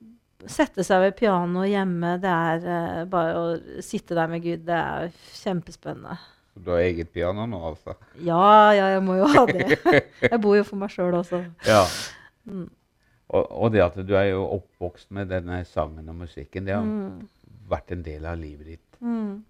Sette 0.49 0.81
seg 0.81 1.03
ved 1.03 1.11
pianoet 1.19 1.69
hjemme, 1.69 2.15
det 2.17 2.29
er 2.33 3.03
bare 3.11 3.33
å 3.37 3.81
sitte 3.85 4.15
der 4.17 4.25
med 4.31 4.41
Gud. 4.41 4.63
Det 4.65 4.73
er 4.73 5.11
kjempespennende. 5.37 6.15
Så 6.53 6.59
du 6.65 6.71
har 6.73 6.81
eget 6.83 7.11
piano 7.15 7.45
nå, 7.47 7.59
altså? 7.69 7.93
Ja, 8.19 8.71
ja, 8.75 8.87
jeg 8.97 9.03
må 9.07 9.15
jo 9.21 9.27
ha 9.31 9.45
det. 9.47 9.79
Jeg 10.31 10.39
bor 10.43 10.57
jo 10.57 10.63
for 10.67 10.75
meg 10.81 10.91
sjøl 10.91 11.15
også. 11.15 11.39
Ja. 11.67 11.85
Mm. 12.49 12.65
Og, 13.31 13.45
og 13.63 13.71
det 13.71 13.79
at 13.85 13.95
du 14.03 14.11
er 14.19 14.25
jo 14.33 14.41
oppvokst 14.57 15.07
med 15.15 15.29
denne 15.31 15.61
sangen 15.69 16.09
og 16.11 16.17
musikken, 16.25 16.65
det 16.67 16.75
har 16.75 16.83
Mm. 16.83 17.21
vært 17.71 17.91
en 17.95 18.01
del 18.03 18.25
av 18.27 18.35
livet 18.41 18.67
ditt. 18.67 18.97
Mm. 18.99 19.43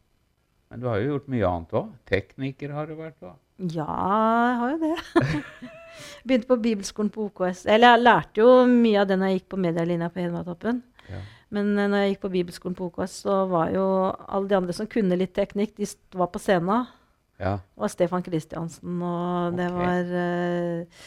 Men 0.70 0.79
du 0.79 0.86
har 0.88 1.00
jo 1.01 1.15
gjort 1.15 1.27
mye 1.34 1.48
annet 1.50 1.74
òg. 1.81 1.88
Tekniker 2.08 2.72
har 2.77 2.86
du 2.86 2.93
vært 3.00 3.17
òg. 3.25 3.34
Ja, 3.74 3.88
jeg 3.89 4.58
har 4.62 4.72
jo 4.72 4.77
det. 4.86 5.31
Begynte 6.25 6.48
på 6.48 6.60
bibelskolen 6.62 7.10
på 7.13 7.25
OKS. 7.31 7.65
Eller 7.65 7.96
jeg 7.96 8.03
lærte 8.05 8.41
jo 8.46 8.53
mye 8.70 9.01
av 9.01 9.10
det 9.10 9.17
når 9.20 9.31
jeg 9.34 9.39
gikk 9.41 9.50
på 9.55 9.60
medielinja 9.65 10.08
på 10.13 10.22
Hedmarktoppen. 10.22 10.84
Ja. 11.10 11.20
Men 11.51 11.74
uh, 11.77 11.86
når 11.91 12.05
jeg 12.05 12.13
gikk 12.13 12.24
på 12.25 12.34
bibelskolen 12.38 12.77
på 12.77 12.89
OKS, 12.89 13.22
så 13.25 13.41
var 13.51 13.72
jo 13.75 13.86
alle 14.27 14.48
de 14.51 14.58
andre 14.60 14.75
som 14.77 14.89
kunne 14.91 15.17
litt 15.20 15.34
teknikk, 15.38 15.75
de 15.79 15.88
var 16.17 16.31
på 16.34 16.41
scenen. 16.41 16.88
Ja. 17.41 17.58
Det 17.58 17.81
var 17.84 17.91
Stefan 17.91 18.24
Kristiansen, 18.25 19.01
og 19.01 19.58
det 19.58 19.67
var 19.74 20.12
uh, 20.13 21.05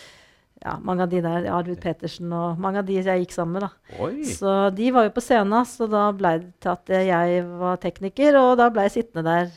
ja, 0.64 0.78
mange 0.82 1.04
av 1.04 1.12
de 1.12 1.20
der. 1.24 1.48
Arvid 1.52 1.80
Petersen 1.82 2.32
og 2.34 2.60
mange 2.62 2.80
av 2.82 2.88
de 2.88 2.96
jeg 2.98 3.24
gikk 3.24 3.34
sammen 3.36 3.58
med. 3.58 3.68
da. 3.68 3.98
Oi! 4.04 4.24
Så 4.26 4.54
de 4.74 4.90
var 4.94 5.06
jo 5.08 5.14
på 5.14 5.22
scenen, 5.24 5.68
så 5.68 5.88
da 5.90 6.08
ble 6.16 6.38
det 6.42 6.50
til 6.64 6.72
at 6.74 6.94
jeg 7.10 7.44
var 7.60 7.78
tekniker, 7.82 8.40
og 8.40 8.56
da 8.60 8.70
ble 8.72 8.88
jeg 8.88 8.96
sittende 8.98 9.28
der. 9.28 9.54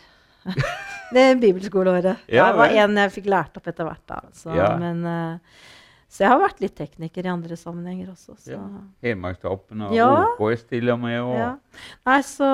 det 1.15 1.25
bibelskoleåret. 1.41 2.27
Ja, 2.27 2.49
jeg 2.49 2.59
var 2.59 2.75
en 2.83 2.99
jeg 3.01 3.13
fikk 3.15 3.31
lært 3.31 3.57
opp 3.59 3.67
etter 3.71 3.87
hvert. 3.87 4.03
da. 4.09 4.21
Så, 4.35 4.51
Ja. 4.55 4.75
men, 4.79 5.03
eh, 5.05 5.65
så 6.09 6.23
jeg 6.23 6.29
har 6.31 6.39
vært 6.39 6.61
litt 6.63 6.75
tekniker 6.79 7.25
i 7.25 7.31
andre 7.33 7.55
sammenhenger 7.59 8.11
også. 8.13 8.35
Så. 8.39 8.51
Ja. 8.55 8.61
Hedmarkstoppen 9.03 9.81
og 9.87 9.93
Ja. 9.95 10.07
OKS 10.39 10.63
til 10.69 10.89
og 10.93 10.99
med. 10.99 11.19
Og, 11.21 11.35
Ja. 11.35 11.49
Nei, 12.05 12.21
så 12.21 12.51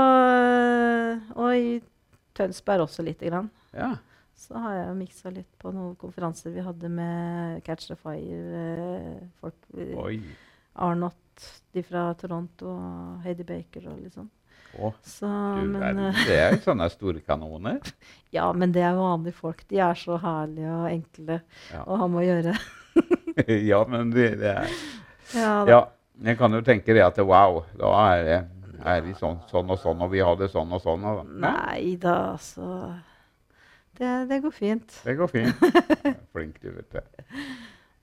Og 1.35 1.53
i 1.55 1.81
Tønsberg 2.33 2.81
også 2.87 3.03
lite 3.05 3.29
grann. 3.29 3.49
Ja. 3.73 3.95
Så 4.35 4.57
har 4.57 4.73
jeg 4.75 4.95
miksa 4.97 5.29
litt 5.31 5.51
på 5.61 5.71
noen 5.71 5.95
konferanser 5.95 6.51
vi 6.51 6.61
hadde 6.65 6.89
med 6.89 7.61
Catch 7.63 7.87
the 7.87 7.95
Fire-folk. 7.95 9.55
Arnott, 10.75 11.43
de 11.71 11.83
fra 11.85 12.07
Toronto, 12.17 12.65
og 12.73 13.21
Heidi 13.23 13.43
Baker 13.45 13.87
og 13.91 13.99
liksom. 14.01 14.29
Å, 14.81 14.89
Så, 15.05 15.27
du 15.29 15.67
men, 15.69 15.79
verden, 15.79 16.05
eh, 16.09 16.23
det 16.25 16.37
er 16.41 16.55
jo 16.55 16.61
sånne 16.65 16.87
store 16.89 17.21
kanoner. 17.21 17.77
ja, 18.33 18.47
men 18.57 18.71
det 18.73 18.81
er 18.81 18.95
vanlige 18.97 19.35
folk. 19.37 19.61
De 19.69 19.77
er 19.77 19.93
så 19.93 20.17
herlige 20.17 20.71
og 20.73 20.87
enkle 20.89 21.41
Ja. 21.71 21.83
å 21.85 21.97
ha 22.01 22.07
med 22.09 22.23
å 22.23 22.25
gjøre. 22.31 22.55
ja, 23.71 23.79
men 23.89 24.11
det, 24.13 24.29
det 24.41 24.51
er 24.57 24.75
Ja. 25.33 25.53
Ja, 25.69 25.79
jeg 26.23 26.37
kan 26.37 26.53
jo 26.53 26.61
tenke 26.61 26.93
det 26.93 27.01
at 27.05 27.17
wow, 27.25 27.63
da 27.79 27.93
er, 28.13 28.23
det, 28.27 28.39
er 28.85 29.01
vi 29.01 29.13
sånn, 29.17 29.39
sånn 29.49 29.71
og 29.73 29.79
sånn, 29.81 30.01
og 30.05 30.11
vi 30.13 30.21
har 30.21 30.35
det 30.37 30.51
sånn 30.53 30.71
og 30.75 30.81
sånn. 30.83 31.03
Og, 31.09 31.25
Nei 31.41 31.95
da, 32.01 32.33
altså 32.35 32.93
det, 33.97 34.11
det 34.29 34.41
går 34.43 34.53
fint. 34.53 35.01
det 35.05 35.15
går 35.17 35.31
fint. 35.31 35.67
Flink 36.33 36.59
du, 36.61 36.71
vet 36.77 36.97
du. 36.97 37.21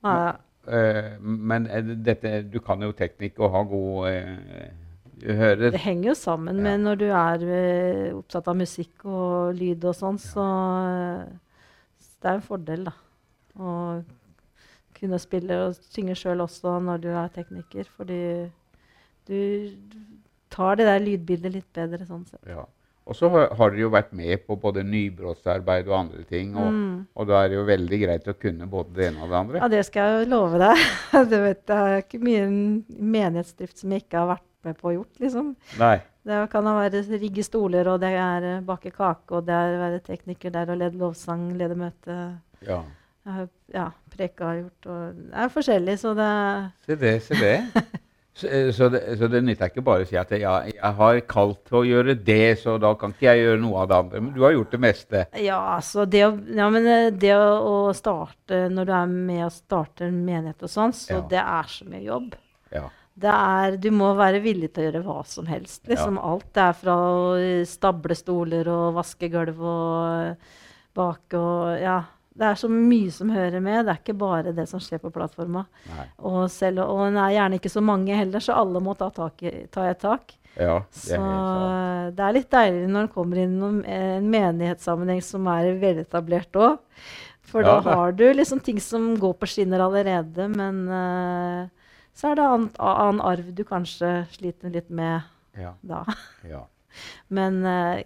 Ja, 0.03 0.37
Eh, 0.69 1.15
men 1.25 1.65
er 1.73 1.81
dette, 2.05 2.43
du 2.45 2.59
kan 2.61 2.83
jo 2.85 2.91
teknikk 2.93 3.39
og 3.41 3.49
ha 3.49 3.61
god 3.65 4.03
eh, 4.11 4.67
hører 5.25 5.71
det 5.73 5.79
henger 5.81 6.11
jo 6.11 6.13
sammen 6.13 6.59
Ja. 6.59 6.63
med 6.67 6.83
når 6.85 6.99
du 7.01 7.05
er 7.09 7.45
eh, 7.49 8.11
opptatt 8.13 8.45
av 8.51 8.59
musikk 8.59 9.01
og 9.09 9.55
lyd 9.57 9.81
og 9.89 9.95
sånn, 9.97 10.19
så 10.21 10.45
så 11.97 12.13
det 12.21 12.29
er 12.29 12.37
en 12.37 12.45
fordel, 12.45 12.83
da. 12.85 12.93
Å 13.57 13.73
kunne 15.01 15.19
spille 15.19 15.57
og 15.67 15.75
synge 15.91 16.15
sjøl 16.15 16.43
også 16.45 16.77
når 16.85 17.01
du 17.03 17.09
er 17.11 17.31
tekniker, 17.35 17.89
fordi 17.97 18.21
du 19.27 19.39
tar 20.51 20.75
det 20.79 20.85
der 20.89 21.01
lydbildet 21.03 21.53
litt 21.55 21.73
bedre 21.75 22.05
sånn 22.07 22.25
sett. 22.29 22.43
ja. 22.47 22.63
Og 23.09 23.15
så 23.17 23.27
har, 23.33 23.49
dere 23.73 23.81
jo 23.81 23.87
vært 23.89 24.11
med 24.13 24.43
på 24.45 24.55
både 24.61 24.83
nybrottsarbeid 24.85 25.87
og 25.89 25.95
andre 25.97 26.21
ting. 26.29 26.51
Og, 26.55 26.67
Mm. 26.71 27.07
og 27.17 27.27
da 27.27 27.39
er 27.43 27.49
det 27.49 27.55
jo 27.57 27.63
veldig 27.65 27.99
greit 28.03 28.27
å 28.29 28.35
kunne 28.39 28.67
både 28.69 28.93
det 28.93 29.07
ene 29.09 29.23
og 29.23 29.29
det 29.31 29.37
andre. 29.39 29.57
Ja, 29.57 29.67
det 29.73 29.79
skal 29.87 30.19
jeg 30.21 30.27
love 30.29 30.59
deg. 30.61 30.77
Du 31.31 31.35
vet, 31.41 31.65
det 31.65 31.75
er 31.75 31.97
ikke 32.03 32.19
mye 32.21 32.45
menighetsdrift 33.01 33.81
som 33.81 33.91
jeg 33.91 34.03
ikke 34.05 34.21
har 34.21 34.29
vært 34.35 34.45
med 34.63 34.77
på 34.77 34.91
å 34.91 34.93
gjort, 34.99 35.17
liksom. 35.19 35.49
Nei. 35.81 35.95
Det 36.23 36.37
kan 36.53 36.63
være 36.63 37.01
rigge 37.17 37.43
stoler, 37.43 37.87
og 37.89 37.99
det 38.05 38.13
er 38.13 38.61
bake 38.61 38.91
kake, 38.93 39.31
og 39.33 39.45
det 39.49 39.57
er 39.57 39.77
være 39.81 39.99
tekniker 40.05 40.53
der 40.53 40.69
og 40.69 40.77
lede 40.77 41.01
lovsang, 41.01 41.47
lede 41.57 41.75
møte. 41.75 42.17
Ja. 42.61 42.83
Jeg 43.21 43.33
har 43.35 43.49
ja, 43.73 43.89
preka 44.15 44.47
og 44.49 44.61
gjort, 44.63 44.87
og 44.89 45.17
det 45.17 45.43
er 45.43 45.51
forskjellig, 45.53 45.97
så 46.01 46.13
det 46.17 46.31
Se 46.87 46.95
det, 47.03 47.17
se 47.27 47.41
det. 47.41 47.57
Så, 48.33 48.47
eh, 48.47 48.71
så 48.71 48.87
det. 48.89 49.01
så 49.19 49.27
det 49.27 49.41
nytter 49.43 49.67
ikke 49.67 49.83
bare 49.83 50.05
å 50.05 50.07
si 50.07 50.15
at 50.15 50.29
ja, 50.39 50.53
jeg 50.63 50.95
har 50.97 51.17
kalt 51.29 51.65
til 51.67 51.81
å 51.81 51.83
gjøre 51.83 52.15
det, 52.15 52.61
så 52.61 52.77
da 52.79 52.93
kan 52.99 53.11
ikke 53.11 53.27
jeg 53.27 53.41
gjøre 53.43 53.59
noe 53.59 53.81
av 53.83 53.89
det 53.91 53.97
andre. 53.97 54.21
Men 54.23 54.31
du 54.35 54.39
har 54.45 54.55
gjort 54.55 54.71
det 54.71 54.79
meste. 54.81 55.23
Ja, 55.43 55.57
altså 55.75 56.05
det 56.09 56.21
å, 56.25 56.31
ja, 56.55 56.69
men 56.71 56.87
eh, 56.87 57.09
det 57.11 57.33
å, 57.35 57.91
starte 57.91 58.63
Når 58.71 58.87
du 58.87 58.93
er 58.95 59.11
med 59.11 59.43
og 59.49 59.51
starter 59.51 60.07
en 60.07 60.23
menighet 60.23 60.63
og 60.63 60.71
sånn, 60.71 60.95
så 60.95 61.19
Ja. 61.19 61.25
det 61.33 61.43
er 61.43 61.69
så 61.75 61.89
mye 61.91 62.01
jobb. 62.05 62.39
Ja. 62.71 62.85
Det 63.21 63.35
er, 63.35 63.77
du 63.83 63.89
må 63.91 64.13
være 64.15 64.39
villig 64.41 64.71
til 64.71 64.85
å 64.85 64.87
gjøre 64.87 65.03
hva 65.05 65.19
som 65.27 65.51
helst. 65.51 65.83
Liksom 65.91 66.17
Alt. 66.17 66.47
Det 66.55 66.63
er 66.63 66.79
fra 66.79 66.95
å 66.95 67.35
stable 67.67 68.15
stoler 68.15 68.71
og 68.71 68.95
vaske 68.95 69.27
gulv 69.29 69.59
og 69.59 70.49
bake 70.95 71.37
og 71.37 71.77
Ja. 71.83 71.99
Det 72.31 72.47
er 72.47 72.59
så 72.59 72.69
mye 72.71 73.11
som 73.11 73.31
hører 73.33 73.59
med. 73.63 73.85
Det 73.85 73.93
er 73.93 73.99
ikke 73.99 74.17
bare 74.19 74.53
det 74.55 74.67
som 74.69 74.79
skjer 74.83 75.01
på 75.03 75.11
plattforma. 75.13 75.65
Og, 76.17 76.45
selv, 76.51 76.85
og 76.85 77.09
det 77.11 77.23
er 77.25 77.35
gjerne 77.35 77.59
ikke 77.59 77.73
så 77.73 77.83
mange 77.83 78.15
heller, 78.15 78.43
så 78.43 78.55
alle 78.61 78.81
må 78.83 78.95
ta, 78.99 79.09
tak 79.15 79.43
i, 79.43 79.51
ta 79.71 79.89
et 79.89 79.99
tak. 79.99 80.37
Ja, 80.55 80.81
det 80.91 81.15
Så 81.15 81.19
det 82.15 82.23
er 82.25 82.35
litt 82.35 82.49
deilig 82.51 82.87
når 82.91 83.05
en 83.05 83.11
kommer 83.13 83.39
inn 83.39 83.53
i 83.61 83.97
en 83.97 84.31
menighetssammenheng 84.31 85.21
som 85.23 85.47
er 85.51 85.69
veletablert 85.79 86.59
òg. 86.59 86.79
For 87.51 87.63
Ja, 87.65 87.79
da 87.79 87.95
har 87.95 88.11
du 88.15 88.25
liksom 88.33 88.61
ting 88.63 88.79
som 88.79 89.13
går 89.19 89.33
på 89.39 89.47
skinner 89.49 89.83
allerede, 89.83 90.47
men 90.51 90.83
uh, 90.87 91.67
så 92.15 92.31
er 92.31 92.37
det 92.39 92.47
annen, 92.47 92.69
annen 92.77 93.23
arv 93.23 93.49
du 93.55 93.63
kanskje 93.67 94.21
sliter 94.35 94.71
litt 94.71 94.89
med 94.89 95.21
Ja, 95.57 95.73
da. 95.81 96.05
ja. 96.47 96.65
Men 97.35 97.61
uh, 97.63 97.99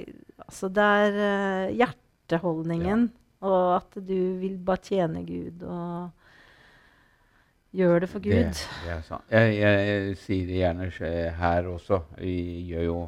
altså, 0.45 0.69
det 0.69 0.85
er 1.01 1.19
uh, 1.19 1.75
hjerteholdningen, 1.77 3.09
og 3.45 3.75
at 3.77 3.97
du 4.07 4.17
vil 4.41 4.57
bare 4.65 4.81
tjene 4.89 5.21
Gud 5.27 5.63
og 5.69 6.09
gjøre 7.75 7.99
det 8.05 8.07
for 8.09 8.23
Gud. 8.23 8.31
det 8.31 8.91
er 8.93 9.01
sant. 9.03 9.23
Jeg, 9.31 9.55
jeg, 9.59 9.87
jeg 9.89 10.17
sier 10.21 10.45
det 10.47 10.59
gjerne 10.61 10.85
her 11.39 11.65
også. 11.67 11.97
Vi 12.21 12.35
gjør 12.69 12.85
jo 12.87 12.99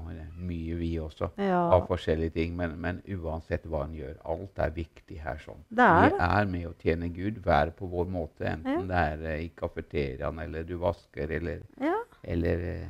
mye, 0.47 0.75
vi 0.79 0.89
også, 0.99 1.29
Ja, 1.39 1.61
av 1.77 1.85
forskjellige 1.87 2.33
ting. 2.35 2.55
Men, 2.59 2.73
men 2.83 2.99
uansett 3.15 3.63
hva 3.71 3.85
en 3.87 3.95
gjør, 3.95 4.17
alt 4.27 4.59
er 4.65 4.73
viktig 4.75 5.21
her. 5.23 5.39
sånn. 5.43 5.63
det 5.69 5.87
er 5.87 6.09
Vi 6.09 6.19
er 6.27 6.49
med 6.51 6.67
å 6.67 6.73
tjene 6.83 7.09
Gud, 7.15 7.39
hver 7.45 7.71
på 7.79 7.87
vår 7.93 8.11
måte. 8.11 8.43
Enten 8.51 8.89
Ja. 8.89 8.89
det 8.91 9.05
er 9.23 9.31
eh, 9.37 9.45
i 9.45 9.49
kafeteriaen, 9.55 10.39
eller 10.43 10.63
du 10.67 10.75
vasker, 10.83 11.31
eller, 11.39 11.63
Ja. 11.79 11.95
eller 12.23 12.67
eh, 12.73 12.87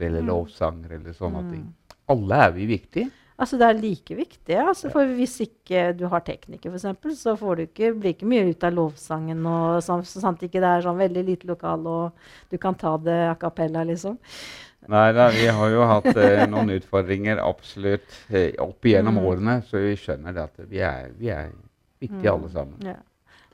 eller 0.00 0.20
Mm. 0.20 0.26
lovsanger, 0.26 0.90
eller 0.98 1.12
sånne 1.12 1.42
Mm. 1.44 1.50
ting. 1.52 1.74
Alle 2.08 2.34
er 2.48 2.50
vi 2.52 2.66
viktige. 2.66 3.10
Altså 3.40 3.56
Det 3.56 3.66
er 3.70 3.78
like 3.80 4.14
viktig. 4.18 4.56
Altså, 4.60 4.90
for 4.92 5.08
Hvis 5.16 5.38
ikke 5.46 5.84
du 5.96 6.02
har 6.12 6.20
tekniker, 6.26 6.68
for 6.68 6.76
eksempel, 6.76 7.14
så 7.16 7.32
får 7.40 7.56
du 7.56 7.62
ikke, 7.64 7.92
blir 7.96 8.12
ikke 8.12 8.28
mye 8.28 8.50
ut 8.50 8.64
av 8.68 8.74
lovsangen. 8.76 9.46
og 9.48 9.78
sånn, 9.86 10.02
så 10.04 10.20
sant 10.20 10.42
ikke 10.44 10.60
det 10.60 10.68
er 10.74 10.84
sånn 10.84 10.98
veldig 11.00 11.22
lite 11.24 11.48
lokal, 11.48 11.86
og 11.86 12.12
du 12.52 12.58
kan 12.60 12.74
ta 12.76 12.96
det 13.00 13.16
a 13.30 13.34
cappella, 13.40 13.84
liksom. 13.88 14.18
Nei 14.88 15.12
da, 15.12 15.28
vi 15.32 15.46
har 15.46 15.70
jo 15.72 15.84
hatt 15.88 16.06
eh, 16.16 16.46
noen 16.48 16.70
utfordringer 16.76 17.40
absolutt 17.44 18.14
eh, 18.32 18.52
opp 18.60 18.84
igjennom 18.88 19.16
Mm. 19.20 19.24
årene, 19.28 19.62
så 19.68 19.78
vi 19.80 19.94
skjønner 19.96 20.34
det 20.34 20.42
at 20.42 20.60
vi 20.70 20.78
er, 20.80 21.10
vi 21.18 21.28
er 21.30 21.50
viktige 22.00 22.28
Mm. 22.32 22.34
alle 22.34 22.50
sammen. 22.50 22.76
Ja. 22.84 22.96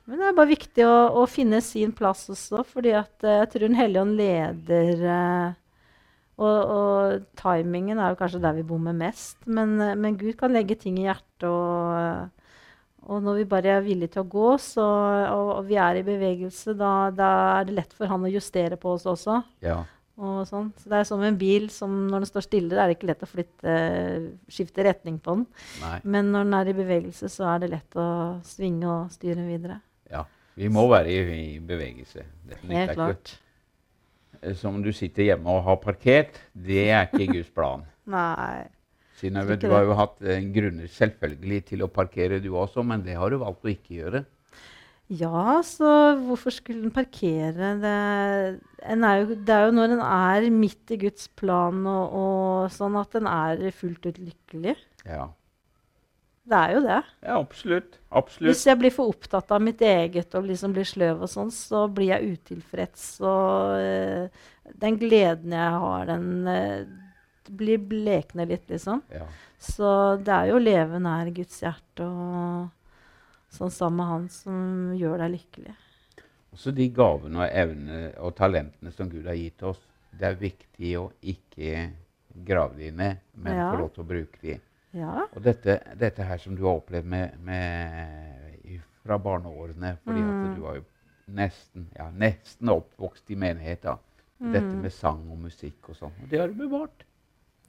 Men 0.07 0.19
det 0.19 0.25
er 0.29 0.33
bare 0.37 0.47
viktig 0.55 0.83
å, 0.87 0.97
å 1.19 1.25
finne 1.27 1.59
sin 1.61 1.91
plass 1.91 2.29
også, 2.31 2.63
fordi 2.65 2.93
at 2.95 3.23
eh, 3.23 3.39
jeg 3.43 3.49
tror 3.51 3.59
Den 3.67 3.75
hellige 3.75 4.01
ånd 4.01 4.15
leder 4.17 5.03
eh, 5.03 5.53
og, 6.37 6.57
og 6.69 7.27
timingen 7.39 7.97
er 7.97 8.13
jo 8.13 8.19
kanskje 8.19 8.41
der 8.43 8.57
vi 8.59 8.65
bommer 8.67 8.93
mest. 8.93 9.39
Men, 9.49 9.75
men 9.97 10.17
Gud 10.19 10.35
kan 10.37 10.53
legge 10.53 10.77
ting 10.77 10.99
i 11.01 11.07
hjertet, 11.07 11.47
og, 11.49 12.29
og 13.07 13.23
når 13.25 13.39
vi 13.39 13.49
bare 13.49 13.77
er 13.77 13.85
villige 13.85 14.13
til 14.13 14.25
å 14.25 14.29
gå, 14.29 14.47
så, 14.61 14.85
og, 15.33 15.51
og 15.57 15.67
vi 15.69 15.79
er 15.81 15.97
i 15.97 16.05
bevegelse, 16.05 16.75
da, 16.77 16.93
da 17.15 17.29
er 17.57 17.69
det 17.69 17.77
lett 17.79 17.95
for 17.97 18.11
han 18.11 18.27
å 18.27 18.31
justere 18.31 18.77
på 18.77 18.93
oss 18.97 19.07
også. 19.09 19.39
Ja. 19.65 19.81
Og 20.17 20.45
sånn. 20.49 20.71
Så 20.81 20.89
det 20.89 20.99
er 20.99 21.09
som 21.09 21.21
en 21.25 21.35
bil 21.37 21.67
som 21.73 21.93
når 22.09 22.23
den 22.23 22.29
står 22.29 22.45
stille, 22.45 22.73
det 22.73 22.81
er 22.81 22.93
ikke 22.93 23.09
lett 23.09 23.25
å 23.25 23.29
flytte, 23.29 23.73
skifte 24.49 24.85
retning 24.85 25.19
på 25.21 25.37
den. 25.37 25.43
Nei. 25.81 25.97
Men 26.05 26.31
når 26.33 26.47
den 26.47 26.55
er 26.57 26.71
i 26.71 26.77
bevegelse, 26.77 27.29
så 27.33 27.49
er 27.53 27.65
det 27.65 27.73
lett 27.75 27.97
å 27.97 28.07
svinge 28.45 28.89
og 28.89 29.13
styre 29.13 29.45
videre. 29.45 29.81
Ja. 30.09 30.23
Vi 30.57 30.69
må 30.73 30.87
være 30.89 31.13
i, 31.13 31.19
i 31.37 31.59
bevegelse. 31.61 32.25
Det 32.49 32.63
nytter 32.63 32.79
Helt 32.79 32.97
klart. 32.97 33.35
Eh, 34.41 34.55
Som 34.57 34.81
du 34.83 34.91
sitter 34.95 35.31
hjemme 35.31 35.53
og 35.53 35.63
har 35.67 35.77
parkert, 35.83 36.39
det 36.53 36.87
er 36.89 37.07
ikke 37.07 37.29
Guds 37.37 37.53
plan. 37.53 37.85
Nei. 38.09 38.67
Synnøve, 39.17 39.57
du 39.57 39.69
har 39.73 39.85
jo 39.87 39.95
hatt 39.97 40.19
eh, 40.21 40.43
grunner 40.53 40.89
selvfølgelig 40.93 41.61
til 41.71 41.85
å 41.85 41.89
parkere 41.89 42.41
du 42.43 42.51
også, 42.53 42.83
men 42.85 43.01
det 43.05 43.15
har 43.17 43.33
du 43.33 43.39
valgt 43.41 43.65
å 43.65 43.71
ikke 43.73 43.95
gjøre. 44.01 44.23
Ja, 45.07 45.61
så 45.63 45.87
hvorfor 46.19 46.51
skulle 46.51 46.83
en 46.83 46.91
parkere? 46.91 47.71
Det, 47.79 47.93
en 48.91 49.05
er 49.07 49.21
jo, 49.21 49.37
det 49.47 49.53
er 49.55 49.69
jo 49.69 49.75
når 49.77 49.93
en 49.95 50.03
er 50.03 50.47
midt 50.51 50.91
i 50.91 50.99
Guds 50.99 51.29
plan 51.39 51.79
og, 51.87 52.17
og 52.19 52.73
sånn 52.75 52.97
at 52.99 53.15
en 53.15 53.29
er 53.31 53.63
fullt 53.71 54.09
ut 54.09 54.19
lykkelig. 54.19 54.75
Ja, 55.07 55.29
Det 56.47 56.55
er 56.55 56.73
jo 56.77 56.83
det. 56.85 56.99
ja 57.27 57.39
absolutt. 57.41 57.97
Absolutt. 58.09 58.53
Hvis 58.53 58.61
jeg 58.69 58.79
blir 58.79 58.93
for 58.95 59.11
opptatt 59.11 59.49
av 59.51 59.63
mitt 59.63 59.81
eget 59.83 60.35
og 60.39 60.45
liksom 60.47 60.75
blir 60.75 60.87
sløv 60.87 61.25
og 61.25 61.31
sånn, 61.31 61.51
så 61.51 61.87
blir 61.91 62.13
jeg 62.13 62.37
utilfreds. 62.37 63.07
Og 63.19 63.73
uh, 63.83 64.45
den 64.79 64.99
gleden 65.01 65.55
jeg 65.57 65.81
har, 65.83 66.05
den 66.07 66.47
uh, 66.47 66.87
blir 67.49 67.83
blekner 67.83 68.47
litt, 68.47 68.63
liksom. 68.71 69.03
Ja. 69.11 69.27
Så 69.59 69.89
det 70.23 70.31
er 70.33 70.51
jo 70.51 70.59
å 70.59 70.63
leve 70.63 71.01
nær 71.03 71.33
Guds 71.35 71.59
hjerte 71.63 72.07
og 72.07 72.69
sånn 73.57 73.73
sammen 73.73 73.99
med 73.99 74.11
Han 74.11 74.25
som 74.31 74.63
gjør 74.99 75.23
deg 75.23 75.35
lykkelig. 75.35 75.75
Også 76.55 76.71
de 76.75 76.87
gavene 76.93 77.43
og 77.43 77.51
evnene 77.51 78.11
og 78.23 78.35
talentene 78.37 78.91
som 78.95 79.09
Gud 79.11 79.27
har 79.27 79.37
gitt 79.37 79.63
oss, 79.67 79.81
det 80.17 80.31
er 80.31 80.39
viktig 80.39 80.93
å 80.99 81.09
ikke 81.21 81.89
grave 82.47 82.77
de 82.79 82.91
ned, 82.91 83.19
men 83.35 83.55
Ja. 83.57 83.71
få 83.71 83.81
lov 83.81 83.93
til 83.93 84.03
å 84.03 84.07
bruke 84.07 84.41
de. 84.41 84.59
Ja. 84.93 85.25
Og 85.35 85.41
dette, 85.43 85.79
dette 85.99 86.23
her 86.23 86.37
som 86.37 86.55
du 86.55 86.63
har 86.65 86.79
opplevd 86.79 87.05
med, 87.05 87.33
med, 87.43 88.79
fra 89.03 89.17
barneårene, 89.19 89.97
fordi 90.03 90.21
Mm. 90.21 90.29
at 90.51 90.55
du 90.55 90.61
var 90.63 90.75
jo 90.75 90.83
nesten, 91.27 91.87
ja, 91.97 92.09
nesten 92.11 92.69
oppvokst 92.69 93.29
i 93.31 93.35
menighet, 93.35 93.81
da. 93.83 93.97
Dette 94.39 94.69
Mm. 94.69 94.81
med 94.81 94.91
sang 94.93 95.23
og 95.31 95.37
musikk 95.39 95.89
og 95.89 95.95
sånn. 95.95 96.13
Og 96.23 96.29
det 96.29 96.39
har 96.39 96.47
du 96.47 96.53
bevart. 96.53 97.03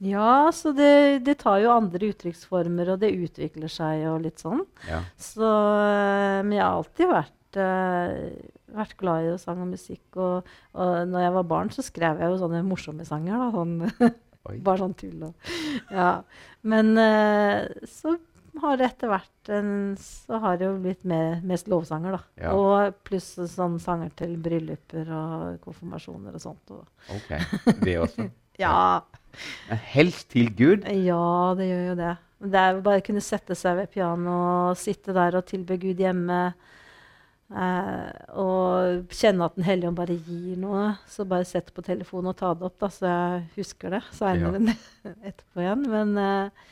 Ja, 0.01 0.49
så 0.51 0.71
det, 0.75 1.23
det 1.25 1.37
tar 1.39 1.59
jo 1.59 1.71
andre 1.73 2.11
uttrykksformer, 2.13 2.93
og 2.93 2.99
det 3.01 3.09
utvikler 3.17 3.67
seg 3.67 4.05
og 4.07 4.21
litt 4.21 4.37
sånn. 4.39 4.61
Ja. 4.87 5.01
Så, 5.17 5.43
eh, 5.43 6.41
men 6.43 6.53
jeg 6.55 6.63
har 6.63 6.77
alltid 6.77 7.09
vært, 7.09 7.57
uh, 7.57 8.75
vært 8.77 8.95
glad 8.97 9.25
i 9.33 9.37
sang 9.41 9.59
og 9.61 9.67
musikk. 9.73 10.05
Og, 10.15 10.45
og 10.73 11.07
når 11.09 11.19
jeg 11.25 11.33
var 11.33 11.43
barn, 11.43 11.69
så 11.69 11.83
skrev 11.83 12.19
jeg 12.21 12.29
jo 12.31 12.37
sånne 12.37 12.63
morsomme 12.63 13.03
sanger. 13.05 13.35
Da, 13.35 13.51
sånn, 13.51 14.13
Oi. 14.47 14.57
bare 14.63 14.79
sånn 14.79 14.95
tull 14.97 15.27
og 15.27 15.49
Ja. 15.91 16.21
Men 16.63 16.93
uh, 16.97 17.67
så 17.87 18.15
har 18.59 18.79
det 18.79 18.87
etter 18.89 19.11
hvert 19.11 19.51
en, 19.55 19.71
så 19.99 20.39
har 20.43 20.57
det 20.59 20.67
jo 20.67 20.77
blitt 20.83 21.03
mer, 21.07 21.39
mest 21.47 21.69
lovsanger, 21.71 22.17
da. 22.17 22.21
Ja. 22.43 22.53
Og 22.55 22.97
pluss 23.07 23.31
sånn 23.51 23.77
sanger 23.81 24.11
til 24.19 24.35
brylluper 24.41 25.11
og 25.15 25.59
konfirmasjoner 25.63 26.35
og 26.35 26.43
sånt. 26.43 26.73
Og, 26.75 26.83
Ok, 27.17 27.35
det 27.83 27.95
også. 28.01 28.29
Ja. 28.59 29.01
Helst 29.93 30.31
til 30.33 30.51
Gud. 30.57 30.87
Ja, 31.05 31.53
det 31.57 31.69
gjør 31.69 31.85
jo 31.91 31.95
det. 31.99 32.15
Det 32.39 32.59
er 32.59 32.75
jo 32.75 32.83
bare 32.83 33.01
å 33.01 33.05
kunne 33.05 33.23
sette 33.23 33.55
seg 33.57 33.77
ved 33.81 33.91
pianoet 33.93 34.73
og 34.73 34.79
sitte 34.79 35.15
der 35.15 35.37
og 35.39 35.47
tilbe 35.47 35.77
Gud 35.79 35.99
hjemme. 35.99 36.39
Eh, 37.49 38.09
og 38.37 39.09
kjenne 39.09 39.47
at 39.47 39.55
Den 39.57 39.65
hellige 39.65 39.89
ånd 39.89 39.97
bare 39.97 40.17
gir 40.17 40.57
noe. 40.61 40.83
Så 41.09 41.25
bare 41.29 41.47
sett 41.49 41.71
på 41.73 41.83
telefonen 41.85 42.33
og 42.33 42.37
ta 42.37 42.53
det 42.53 42.67
opp, 42.67 42.77
da, 42.81 42.91
så 42.93 43.09
jeg 43.09 43.47
husker 43.57 43.97
det 43.97 44.03
seinere 44.15 44.75
etterpå 45.31 45.63
igjen. 45.63 45.87
Men 45.89 46.13
eh, 46.21 46.69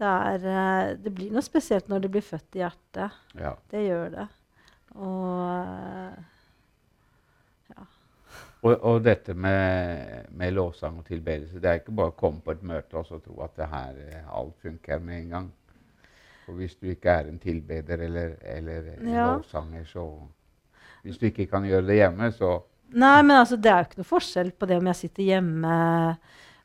det, 0.00 0.10
er, 0.10 0.50
eh, 0.56 0.90
det 1.04 1.14
blir 1.14 1.32
noe 1.34 1.44
spesielt 1.46 1.90
når 1.92 2.04
det 2.04 2.12
blir 2.16 2.26
født 2.26 2.58
i 2.58 2.64
hjertet. 2.64 3.22
Ja. 3.38 3.54
Det 3.70 3.86
gjør 3.86 4.12
det. 4.16 4.28
Og 4.98 6.20
ja. 7.70 7.86
Og, 8.62 8.74
og 8.74 9.00
dette 9.06 9.34
med, 9.38 10.28
med 10.34 10.54
lovsang 10.58 10.98
og 11.00 11.06
tilbedelse, 11.06 11.62
det 11.62 11.70
er 11.70 11.80
ikke 11.80 11.94
bare 12.02 12.12
å 12.12 12.18
komme 12.18 12.42
på 12.42 12.56
et 12.56 12.66
møte 12.66 12.98
og 12.98 13.06
så 13.08 13.22
tro 13.22 13.38
at 13.46 13.54
det 13.58 13.70
her 13.70 14.02
eh, 14.08 14.30
alt 14.34 14.58
funker 14.66 15.02
med 15.02 15.22
en 15.22 15.36
gang. 15.36 15.52
For 16.46 16.58
hvis 16.58 16.74
du 16.80 16.88
ikke 16.90 17.10
er 17.10 17.28
en 17.30 17.38
tilbeder 17.38 18.02
eller, 18.08 18.36
eller 18.42 18.88
en 18.98 19.08
Ja. 19.12 19.26
lovsanger, 19.36 19.84
så 19.86 20.06
Hvis 21.02 21.18
du 21.18 21.26
ikke 21.26 21.48
kan 21.50 21.64
gjøre 21.66 21.86
det 21.86 21.96
hjemme, 21.98 22.30
så 22.32 22.62
Nei, 22.94 23.22
men 23.22 23.36
altså, 23.40 23.56
det 23.56 23.70
er 23.72 23.78
jo 23.80 23.88
ikke 23.88 23.98
noe 24.02 24.04
forskjell 24.10 24.50
på 24.52 24.66
det 24.68 24.76
om 24.76 24.86
jeg 24.86 24.96
sitter 24.96 25.22
hjemme 25.24 25.76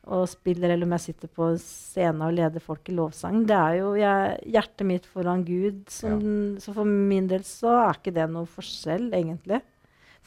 og 0.08 0.26
spiller, 0.28 0.70
eller 0.70 0.84
om 0.86 0.92
jeg 0.92 1.00
sitter 1.00 1.28
på 1.28 1.46
scenen 1.58 2.22
og 2.22 2.34
leder 2.36 2.60
folk 2.60 2.88
i 2.88 2.92
lovsang. 2.96 3.46
Det 3.48 3.56
er 3.56 3.78
jo 3.80 3.94
jeg, 3.96 4.38
hjertet 4.52 4.86
mitt 4.86 5.06
foran 5.06 5.42
Gud. 5.44 5.82
Som, 5.88 6.20
Så 6.60 6.72
for 6.76 6.84
min 6.84 7.26
del 7.28 7.40
så 7.48 7.72
er 7.88 7.96
ikke 7.98 8.14
det 8.14 8.28
noe 8.30 8.46
forskjell, 8.46 9.10
egentlig. 9.12 9.60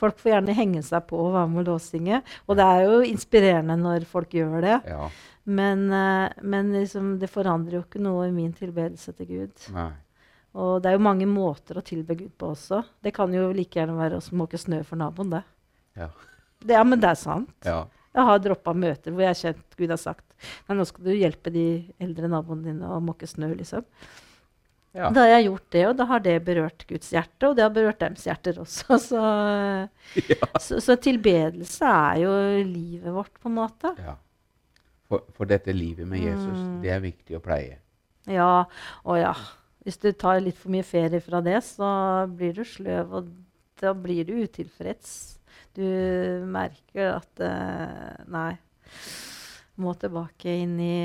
Folk 0.01 0.19
får 0.19 0.33
gjerne 0.33 0.57
henge 0.57 0.81
seg 0.85 1.05
på 1.09 1.19
og 1.21 1.35
være 1.35 1.51
med 1.53 1.63
å 1.63 1.75
lovsynge. 1.75 2.21
Og 2.49 2.57
det 2.57 2.65
er 2.65 2.85
jo 2.87 3.01
inspirerende 3.05 3.77
når 3.79 4.07
folk 4.09 4.33
gjør 4.37 4.57
det. 4.65 4.79
ja. 4.89 5.09
Men, 5.43 5.87
eh, 5.89 6.29
men 6.45 6.67
liksom, 6.75 7.15
det 7.19 7.31
forandrer 7.33 7.79
jo 7.79 7.81
ikke 7.81 8.01
noe 8.01 8.27
i 8.27 8.33
min 8.33 8.51
tilbedelse 8.53 9.13
til 9.17 9.29
Gud. 9.29 9.63
Nei. 9.73 9.89
Og 10.61 10.81
det 10.83 10.91
er 10.91 10.97
jo 10.97 11.05
mange 11.05 11.25
måter 11.25 11.79
å 11.79 11.85
tilbe 11.85 12.17
Gud 12.19 12.33
på 12.37 12.51
også. 12.53 12.83
Det 13.01 13.13
kan 13.15 13.31
jo 13.33 13.47
like 13.55 13.79
gjerne 13.79 13.95
være 13.97 14.19
å 14.19 14.37
måke 14.37 14.59
snø 14.59 14.83
for 14.85 14.99
naboen, 15.01 15.31
det. 15.33 15.41
Ja. 15.97 16.11
det. 16.59 16.75
Ja, 16.75 16.83
men 16.85 17.01
det 17.01 17.09
er 17.13 17.19
sant. 17.19 17.55
ja. 17.65 17.85
Jeg 18.11 18.27
har 18.27 18.41
droppa 18.43 18.73
møter 18.75 19.13
hvor 19.15 19.23
jeg 19.23 19.31
har 19.31 19.39
kjent 19.39 19.77
Gud 19.79 19.91
har 19.93 19.99
sagt 20.01 20.25
Nei, 20.67 20.75
nå 20.75 20.83
skal 20.83 21.05
du 21.05 21.13
hjelpe 21.15 21.51
de 21.53 21.63
eldre 22.01 22.27
naboene 22.27 22.65
dine 22.65 22.89
å 22.91 22.97
måke 22.99 23.29
snø, 23.29 23.53
liksom. 23.55 23.85
Ja. 24.93 25.09
Da 25.15 25.21
har 25.23 25.29
jeg 25.37 25.45
gjort 25.47 25.67
det, 25.71 25.83
og 25.87 25.93
da 26.01 26.05
har 26.09 26.19
det 26.25 26.33
berørt 26.45 26.83
Guds 26.89 27.11
hjerte, 27.13 27.47
og 27.47 27.55
det 27.55 27.63
har 27.63 27.71
berørt 27.75 27.99
deres 28.01 28.25
hjerter 28.27 28.57
også. 28.59 28.97
Så, 29.09 29.21
så, 30.65 30.79
så 30.83 30.95
tilbedelse 30.99 31.85
er 31.87 32.19
jo 32.25 32.33
livet 32.67 33.13
vårt, 33.15 33.33
på 33.39 33.49
en 33.51 33.55
måte. 33.61 33.93
ja. 33.99 34.17
For, 35.11 35.25
for 35.35 35.43
dette 35.49 35.73
livet 35.75 36.07
med 36.07 36.21
Jesus, 36.23 36.55
Mm. 36.55 36.75
det 36.83 36.91
er 36.93 37.01
viktig 37.03 37.35
å 37.35 37.41
pleie. 37.43 37.77
Ja, 38.31 38.63
og 39.03 39.17
ja. 39.19 39.33
Hvis 39.83 39.97
du 39.99 40.11
tar 40.15 40.37
litt 40.39 40.55
for 40.55 40.71
mye 40.71 40.85
ferie 40.87 41.19
fra 41.25 41.41
det, 41.43 41.57
så 41.67 41.87
blir 42.31 42.53
du 42.55 42.61
sløv, 42.63 43.11
og 43.19 43.27
da 43.81 43.91
blir 43.97 44.23
du 44.29 44.31
utilfreds. 44.45 45.15
Du 45.75 45.83
merker 46.47 47.15
at 47.17 47.41
eh, 47.43 48.23
Nei. 48.31 48.53
Må 49.81 49.93
tilbake 49.99 50.53
inn 50.63 50.77
i 50.79 50.95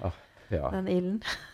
ah, 0.00 0.16
Ja. 0.52 0.70
den 0.72 0.88
ilden. 0.88 1.22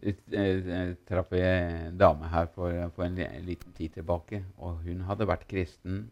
Traff 0.00 1.32
en 1.32 1.96
dame 1.98 2.28
her 2.30 2.46
for, 2.54 2.70
for 2.94 3.04
en, 3.04 3.16
liten 3.46 3.72
tid 3.74 3.94
tilbake. 3.96 4.44
og 4.58 4.82
Hun 4.84 5.00
hadde 5.08 5.26
vært 5.26 5.46
kristen 5.50 6.10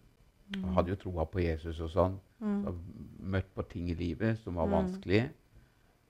og 0.63 0.73
hadde 0.79 0.91
jo 0.95 0.97
troa 1.05 1.25
på 1.27 1.41
Jesus 1.43 1.81
og 1.81 1.91
sånn. 1.91 2.17
Mm. 2.43 2.57
Så 2.65 2.73
møtt 3.35 3.49
på 3.55 3.63
ting 3.71 3.89
i 3.91 3.95
livet 3.99 4.39
som 4.43 4.55
var 4.59 4.67
Mm. 4.67 4.73
vanskelige. 4.77 5.31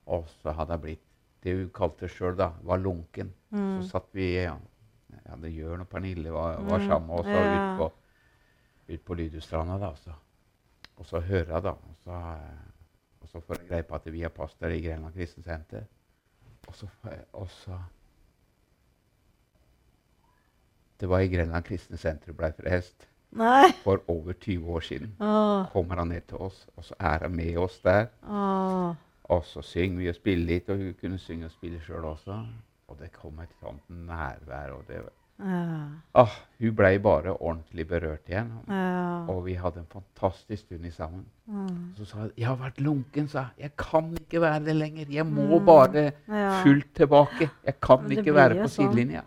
Og 0.07 0.25
så 0.41 0.51
hadde 0.53 0.73
hun 0.73 0.81
blitt 0.81 1.03
det 1.43 1.53
hun 1.55 1.69
kalte 1.69 2.07
sjøl, 2.09 2.35
da, 2.35 2.49
var 2.63 2.77
lunken. 2.81 3.31
Mm. 3.51 3.81
Så 3.81 3.89
satt 3.89 4.07
vi 4.13 4.33
ja, 4.35 4.57
ja, 5.25 5.35
det 5.35 5.53
Jørn 5.53 5.81
og 5.81 5.89
Pernille 5.89 6.31
var, 6.33 6.57
var 6.61 6.79
Mm. 6.79 6.87
sammen 6.87 7.07
med 7.07 7.19
oss 7.19 7.25
Ja. 7.27 7.73
ut 7.73 7.77
på, 7.77 7.91
ut 8.93 9.05
på 9.05 9.13
Lydustranda. 9.13 9.77
da, 9.77 9.93
så. 9.95 10.13
Og 10.97 11.05
så 11.05 11.19
hører 11.21 11.53
jeg, 11.53 11.63
da. 11.63 11.69
Og 11.69 11.95
så, 12.03 12.11
eh, 12.11 13.21
og 13.21 13.29
så 13.29 13.39
får 13.39 13.57
jeg 13.59 13.67
greie 13.69 13.83
på 13.83 13.95
at 13.95 14.05
vi 14.11 14.23
er 14.23 14.29
pastor 14.29 14.67
i 14.67 14.81
Grenland 14.81 15.13
kristensenter. 15.13 15.83
Og 16.67 16.75
så, 16.75 16.87
og 17.33 17.49
så 17.49 17.77
Det 20.99 21.09
var 21.09 21.19
i 21.19 21.27
Grenland 21.29 21.63
kristne 21.67 21.97
senter 21.97 22.33
ble 22.33 22.51
frest. 22.57 23.07
Nei. 23.37 23.67
for 23.83 23.99
over 24.07 24.33
20 24.33 24.69
år 24.71 24.79
siden. 24.79 25.11
Åh, 25.19 25.65
kommer 25.73 25.95
han 25.99 26.07
ned 26.07 26.21
til 26.29 26.37
oss, 26.37 26.61
og 26.77 26.85
så 26.87 26.95
er 26.99 27.19
han 27.25 27.35
med 27.35 27.57
oss 27.57 27.79
der. 27.83 28.07
åh. 28.23 28.95
Og 29.23 29.43
så 29.45 29.61
synger 29.61 29.97
vi 29.97 30.07
og 30.09 30.15
spiller 30.15 30.45
litt, 30.47 30.69
og 30.69 30.77
hun 30.79 30.93
kunne 31.01 31.19
synge 31.19 31.45
og 31.45 31.51
spille 31.51 31.81
sjøl 31.83 32.05
også. 32.07 32.37
Og 32.87 32.99
det 32.99 33.11
kom 33.11 33.39
et 33.43 33.51
sånt 33.59 33.83
nærvær. 33.89 34.71
og 34.71 34.83
det, 34.87 34.95
Ja. 34.95 35.01
Ah, 35.39 36.35
Hun 36.57 36.73
blei 36.75 36.97
bare 36.99 37.33
ordentlig 37.35 37.85
berørt 37.87 38.29
igjen. 38.29 38.49
Ja. 38.67 39.25
Og 39.29 39.43
vi 39.45 39.53
hadde 39.59 39.83
en 39.83 39.89
fantastisk 39.91 40.65
stund 40.65 40.89
sammen. 40.91 41.25
Mm. 41.45 41.93
Så 41.97 42.09
sa 42.09 42.23
hun 42.23 42.31
jeg 42.37 42.47
har 42.47 42.57
vært 42.57 42.81
lunken, 42.81 43.29
sa 43.29 43.45
jeg. 43.45 43.67
Jeg 43.67 43.75
kan 43.77 44.11
ikke 44.17 44.41
være 44.41 44.65
det 44.65 44.75
lenger. 44.75 45.09
Jeg 45.13 45.25
må 45.29 45.59
bare 45.59 46.11
fullt 46.63 46.93
tilbake. 46.95 47.49
Jeg 47.65 47.79
kan 47.81 48.11
ikke 48.11 48.33
være 48.33 48.61
på 48.63 48.67
sånn. 48.67 48.87
sidelinja. 48.89 49.25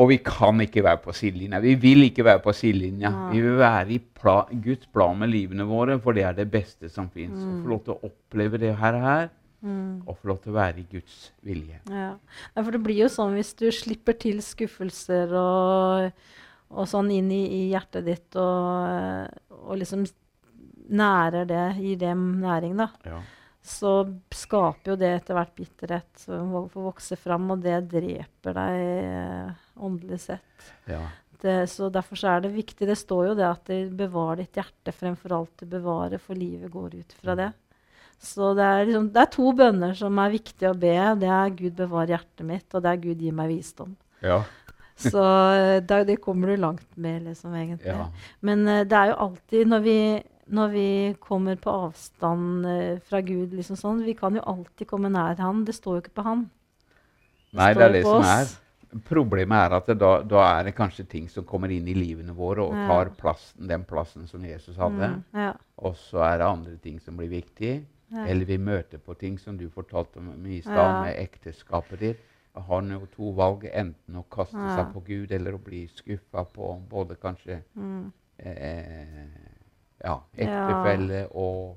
Og 0.00 0.08
vi 0.08 0.20
kan 0.22 0.60
ikke 0.62 0.84
være 0.86 1.02
på 1.04 1.12
sidelinja. 1.12 1.58
Vi 1.60 1.74
vil 1.74 2.06
ikke 2.06 2.24
være 2.24 2.42
på 2.42 2.52
sidelinja. 2.54 3.10
Ja. 3.10 3.26
Vi 3.32 3.40
vil 3.42 3.58
være 3.58 3.90
i 3.90 3.98
pla 3.98 4.44
Guds 4.50 4.86
plan 4.86 5.18
med 5.18 5.32
livene 5.32 5.66
våre, 5.66 5.98
for 6.00 6.16
det 6.16 6.24
er 6.24 6.36
det 6.38 6.46
beste 6.50 6.88
som 6.88 7.10
fins. 7.10 7.38
Å 7.38 7.58
få 7.62 7.72
lov 7.74 7.82
til 7.86 7.96
å 7.96 8.10
oppleve 8.10 8.60
det 8.62 8.76
her, 8.78 8.98
her 9.02 9.28
Mm. 9.60 10.06
og 10.08 10.16
få 10.16 10.30
lov 10.30 10.38
til 10.40 10.54
å 10.54 10.56
være 10.56 10.80
i 10.80 10.86
Guds 10.88 11.16
vilje. 11.44 11.80
Ja. 11.92 12.14
ja. 12.16 12.62
for 12.62 12.72
det 12.72 12.80
blir 12.80 13.02
jo 13.02 13.10
sånn 13.12 13.34
hvis 13.36 13.50
du 13.58 13.66
slipper 13.74 14.16
til 14.16 14.38
skuffelser 14.44 15.34
og, 15.36 16.22
og 16.72 16.88
sånn 16.88 17.10
inn 17.12 17.28
i, 17.34 17.42
i 17.58 17.60
hjertet 17.74 18.06
ditt 18.08 18.38
og, 18.40 19.28
og 19.60 19.76
liksom 19.82 20.06
nærer 20.90 21.44
det, 21.46 21.66
gir 21.78 22.00
det 22.00 22.14
næring, 22.16 22.76
da, 22.80 22.88
Ja. 23.06 23.20
så 23.62 23.92
skaper 24.34 24.94
jo 24.94 24.96
det 24.98 25.10
etter 25.20 25.36
hvert 25.36 25.54
bitterhet 25.54 26.08
som 26.24 26.50
får 26.72 26.86
vokse 26.88 27.18
fram, 27.20 27.50
og 27.52 27.62
det 27.62 27.76
dreper 27.92 28.56
deg 28.56 28.80
eh, 29.04 29.66
åndelig 29.76 30.22
sett. 30.24 30.70
Ja. 30.90 31.04
Det, 31.40 31.68
så 31.72 31.88
Derfor 31.92 32.16
så 32.20 32.34
er 32.34 32.42
det 32.44 32.50
viktig. 32.52 32.84
Det 32.88 32.98
står 33.00 33.30
jo 33.30 33.36
det 33.38 33.46
at 33.46 33.68
du 33.70 33.92
bevarer 33.96 34.42
ditt 34.42 34.58
hjerte 34.58 34.92
fremfor 34.92 35.32
alt 35.38 35.62
du 35.62 35.70
bevarer, 35.72 36.20
for 36.20 36.36
livet 36.36 36.72
går 36.72 36.98
ut 37.00 37.14
fra 37.20 37.36
det. 37.38 37.52
Så 38.20 38.52
det 38.56 38.64
er, 38.66 38.82
liksom, 38.84 39.06
det 39.14 39.20
er 39.22 39.30
to 39.32 39.50
bønner 39.56 39.94
som 39.96 40.18
er 40.20 40.32
viktige 40.34 40.70
å 40.70 40.76
be. 40.76 40.94
Det 41.22 41.28
er 41.32 41.52
Gud 41.56 41.76
bevar 41.78 42.10
hjertet 42.10 42.44
mitt, 42.46 42.66
og 42.74 42.84
det 42.84 42.90
er 42.92 43.04
Gud 43.06 43.22
gi 43.24 43.32
meg 43.34 43.52
visdom. 43.54 43.94
ja. 44.24 44.42
Så 45.00 45.22
eh, 45.56 45.78
da, 45.80 46.02
det 46.04 46.18
kommer 46.20 46.50
du 46.52 46.60
langt 46.60 46.88
med, 47.00 47.22
liksom, 47.24 47.54
egentlig. 47.56 47.88
ja. 47.88 48.10
Men 48.44 48.66
eh, 48.68 48.82
det 48.84 48.96
er 48.98 49.12
jo 49.12 49.20
alltid 49.24 49.70
når 49.72 49.84
vi, 49.86 49.98
når 50.52 50.72
vi 50.74 50.88
kommer 51.24 51.56
på 51.56 51.72
avstand 51.86 52.66
eh, 52.68 52.98
fra 53.08 53.22
Gud, 53.24 53.54
liksom 53.56 53.78
sånn, 53.80 54.02
vi 54.04 54.12
kan 54.18 54.36
jo 54.36 54.44
alltid 54.44 54.90
komme 54.90 55.08
nær 55.12 55.40
Han. 55.40 55.64
Det 55.64 55.72
står 55.78 55.96
jo 55.96 56.02
ikke 56.04 56.18
på 56.20 56.26
Han. 56.26 56.42
Nei, 57.56 57.70
står 57.72 57.80
det 57.80 57.86
er 57.86 57.96
det 57.96 58.02
som 58.04 58.28
er. 58.28 58.52
Problemet 59.06 59.54
er 59.56 59.76
at 59.78 59.88
det, 59.88 59.96
da, 60.02 60.10
da 60.26 60.44
er 60.58 60.66
det 60.66 60.74
kanskje 60.74 61.06
ting 61.08 61.28
som 61.30 61.46
kommer 61.46 61.70
inn 61.70 61.86
i 61.88 61.94
livene 61.94 62.34
våre 62.34 62.64
og 62.66 62.74
tar 62.90 63.12
plassen, 63.16 63.68
den 63.70 63.84
plassen 63.86 64.26
som 64.28 64.42
Jesus 64.44 64.76
hadde. 64.76 65.12
Mm, 65.14 65.44
ja, 65.46 65.52
Og 65.78 65.94
så 65.96 66.24
er 66.26 66.40
det 66.42 66.48
andre 66.48 66.76
ting 66.82 66.98
som 67.00 67.16
blir 67.16 67.30
viktige. 67.30 67.84
Ja. 68.10 68.26
Eller 68.26 68.44
vi 68.44 68.58
møter 68.58 68.98
på 68.98 69.14
ting 69.18 69.38
som 69.38 69.56
du 69.58 69.68
fortalte 69.70 70.18
om 70.18 70.46
i 70.46 70.60
stad, 70.60 70.76
Ja. 70.76 71.02
med 71.02 71.16
ekteskapet 71.16 71.98
ditt. 72.00 72.20
Da 72.54 72.60
har 72.66 72.82
jo 72.82 73.06
to 73.16 73.30
valg. 73.32 73.64
Enten 73.72 74.16
å 74.18 74.24
kaste 74.28 74.56
Ja. 74.58 74.76
seg 74.76 74.92
på 74.94 75.04
Gud, 75.06 75.30
eller 75.32 75.52
å 75.54 75.58
bli 75.62 75.86
skuffa 75.88 76.44
på 76.52 76.80
både 76.90 77.14
kanskje 77.16 77.62
Mm. 77.76 78.12
eh, 78.38 79.28
ja, 80.02 80.16
ektefelle 80.36 81.26
og, 81.36 81.76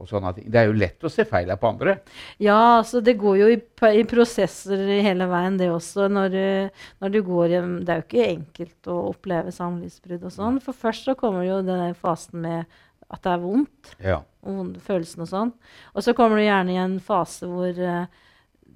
og 0.00 0.08
sånne 0.08 0.32
ting. 0.34 0.46
Det 0.50 0.60
er 0.62 0.66
jo 0.70 0.76
lett 0.80 1.04
å 1.04 1.10
se 1.12 1.24
feil 1.28 1.50
på 1.60 1.68
andre. 1.68 1.98
Ja, 2.40 2.78
altså 2.80 3.02
det 3.04 3.18
går 3.20 3.36
jo 3.38 3.48
i, 3.52 3.58
i 4.00 4.04
prosesser 4.08 4.80
hele 5.04 5.26
veien, 5.30 5.58
det 5.60 5.68
også. 5.70 6.08
Når 6.10 6.30
du, 6.34 6.70
når 7.04 7.12
du 7.12 7.22
går 7.26 7.48
hjem 7.54 7.74
Det 7.84 7.88
er 7.94 8.00
jo 8.00 8.06
ikke 8.08 8.28
enkelt 8.30 8.88
å 8.88 8.98
oppleve 9.14 9.52
samlivsbrudd 9.52 10.24
og 10.24 10.32
sånn. 10.32 10.60
For 10.64 10.72
først 10.72 11.04
så 11.10 11.14
kommer 11.20 11.44
jo 11.44 11.60
den 11.62 11.94
fasen 11.94 12.40
med 12.40 12.64
at 13.10 13.22
det 13.24 13.32
er 13.32 13.44
vondt. 13.44 13.94
Ja. 13.98 14.20
og 14.46 14.58
vonde 14.60 14.82
følelsen 14.84 15.24
og 15.24 15.30
sånn. 15.30 15.54
Og 15.94 16.04
så 16.06 16.14
kommer 16.16 16.40
du 16.40 16.46
gjerne 16.46 16.74
i 16.74 16.80
en 16.80 16.98
fase 17.04 17.48
hvor 17.50 17.80
uh, 17.82 18.04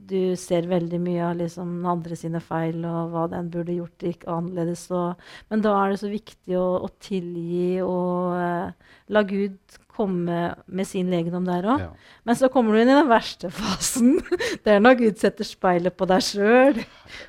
du 0.04 0.34
ser 0.38 0.68
veldig 0.68 1.00
mye 1.00 1.22
av 1.30 1.38
liksom 1.38 1.78
den 1.78 1.86
andre 1.88 2.18
sine 2.18 2.40
feil 2.44 2.82
og 2.88 3.14
hva 3.14 3.28
den 3.32 3.48
burde 3.52 3.76
gjort 3.78 4.04
ikke 4.04 4.32
annerledes. 4.32 4.84
Og, 4.92 5.22
men 5.52 5.64
da 5.64 5.76
er 5.80 5.94
det 5.94 6.02
så 6.02 6.10
viktig 6.12 6.58
å, 6.60 6.66
å 6.84 6.90
tilgi 7.02 7.80
og 7.84 8.36
uh, 8.36 8.92
la 9.14 9.24
Gud 9.28 9.78
komme 9.94 10.48
med 10.66 10.88
sin 10.90 11.10
legedom 11.12 11.44
der 11.46 11.66
òg. 11.70 11.84
ja. 11.84 11.90
Men 12.26 12.38
så 12.38 12.48
kommer 12.50 12.74
du 12.74 12.80
inn 12.82 12.90
i 12.90 12.96
den 12.96 13.10
verste 13.10 13.50
fasen. 13.54 14.16
Det 14.64 14.74
er 14.74 14.82
når 14.82 14.98
Gud 14.98 15.20
setter 15.22 15.46
speilet 15.46 15.94
på 15.94 16.08
deg 16.10 16.24
sjøl. 16.24 16.80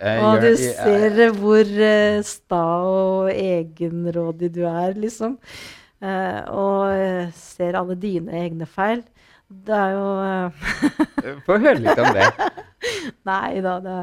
Og 0.01 0.41
du 0.41 0.51
ser 0.57 1.35
hvor 1.37 1.61
uh, 1.61 2.19
sta 2.25 2.65
og 2.89 3.29
egenrådig 3.31 4.49
du 4.55 4.63
er, 4.65 4.95
liksom. 4.97 5.37
Eh, 6.05 6.41
og 6.53 6.91
eh, 6.93 7.31
ser 7.37 7.77
alle 7.79 7.97
dine 7.97 8.35
egne 8.43 8.67
feil. 8.69 9.01
Det 9.45 9.73
er 9.77 9.93
jo 9.93 10.05
eh, 10.25 11.39
Få 11.45 11.57
høre 11.61 11.79
litt 11.81 12.01
om 12.01 12.13
det. 12.17 12.29
Nei 13.29 13.61
da, 13.65 13.77
det, 13.81 13.97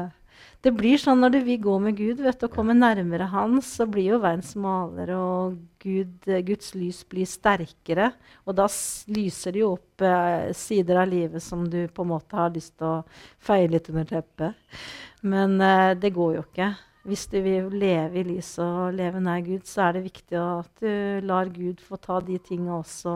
det 0.63 0.71
blir 0.75 0.99
sånn 0.99 1.19
når 1.19 1.33
du 1.35 1.39
vil 1.43 1.59
gå 1.63 1.75
med 1.83 1.97
Gud 1.99 2.21
vet 2.23 2.39
du, 2.39 2.47
og 2.47 2.55
komme 2.55 2.75
nærmere 2.75 3.27
Han, 3.31 3.57
så 3.63 3.87
blir 3.89 4.13
jo 4.13 4.21
verden 4.23 4.45
smalere, 4.47 5.17
og 5.19 5.57
Gud, 5.83 6.29
Guds 6.47 6.71
lys 6.79 7.01
blir 7.07 7.27
sterkere. 7.27 8.13
Og 8.47 8.55
da 8.59 8.69
lyser 9.11 9.55
det 9.55 9.63
jo 9.63 9.73
opp 9.75 10.05
eh, 10.07 10.51
sider 10.55 11.03
av 11.03 11.11
livet 11.11 11.43
som 11.43 11.67
du 11.67 11.81
på 11.91 12.07
en 12.07 12.13
måte 12.15 12.39
har 12.39 12.55
lyst 12.55 12.77
til 12.79 12.89
å 12.89 13.03
feie 13.43 13.67
litt 13.71 13.91
under 13.91 14.07
teppet. 14.07 14.81
Men 15.27 15.59
eh, 15.59 15.91
det 15.99 16.15
går 16.15 16.39
jo 16.39 16.47
ikke. 16.47 16.73
Hvis 17.03 17.25
du 17.27 17.37
vil 17.43 17.67
leve 17.75 18.21
i 18.21 18.25
lyset 18.25 18.63
og 18.63 18.95
leve 18.95 19.19
nær 19.19 19.41
Gud, 19.43 19.65
så 19.67 19.89
er 19.89 19.97
det 19.97 20.05
viktig 20.05 20.37
at 20.39 20.83
du 20.83 21.25
lar 21.27 21.51
Gud 21.51 21.81
få 21.83 21.99
ta 21.99 22.21
de 22.23 22.37
tinga 22.39 22.77
også. 22.77 23.15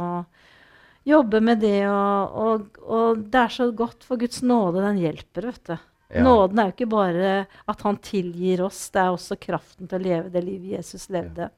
Jobbe 1.07 1.39
med 1.39 1.61
det, 1.63 1.85
og, 1.87 2.33
og, 2.35 2.81
og 2.83 3.21
det 3.31 3.39
er 3.45 3.53
så 3.55 3.69
godt, 3.71 4.03
for 4.03 4.19
Guds 4.19 4.41
nåde, 4.43 4.83
den 4.83 4.99
hjelper, 5.05 5.47
vet 5.53 5.71
du. 5.71 5.77
Ja. 6.11 6.23
Nåden 6.23 6.59
er 6.59 6.69
jo 6.69 6.75
ikke 6.75 6.89
bare 6.91 7.31
at 7.67 7.81
han 7.83 7.97
tilgir 8.03 8.63
oss, 8.67 8.85
det 8.91 9.01
er 9.03 9.15
også 9.15 9.39
kraften 9.39 9.87
til 9.87 9.99
å 9.99 10.03
leve 10.03 10.31
det 10.31 10.43
livet 10.43 10.77
Jesus 10.77 11.07
levde. 11.11 11.49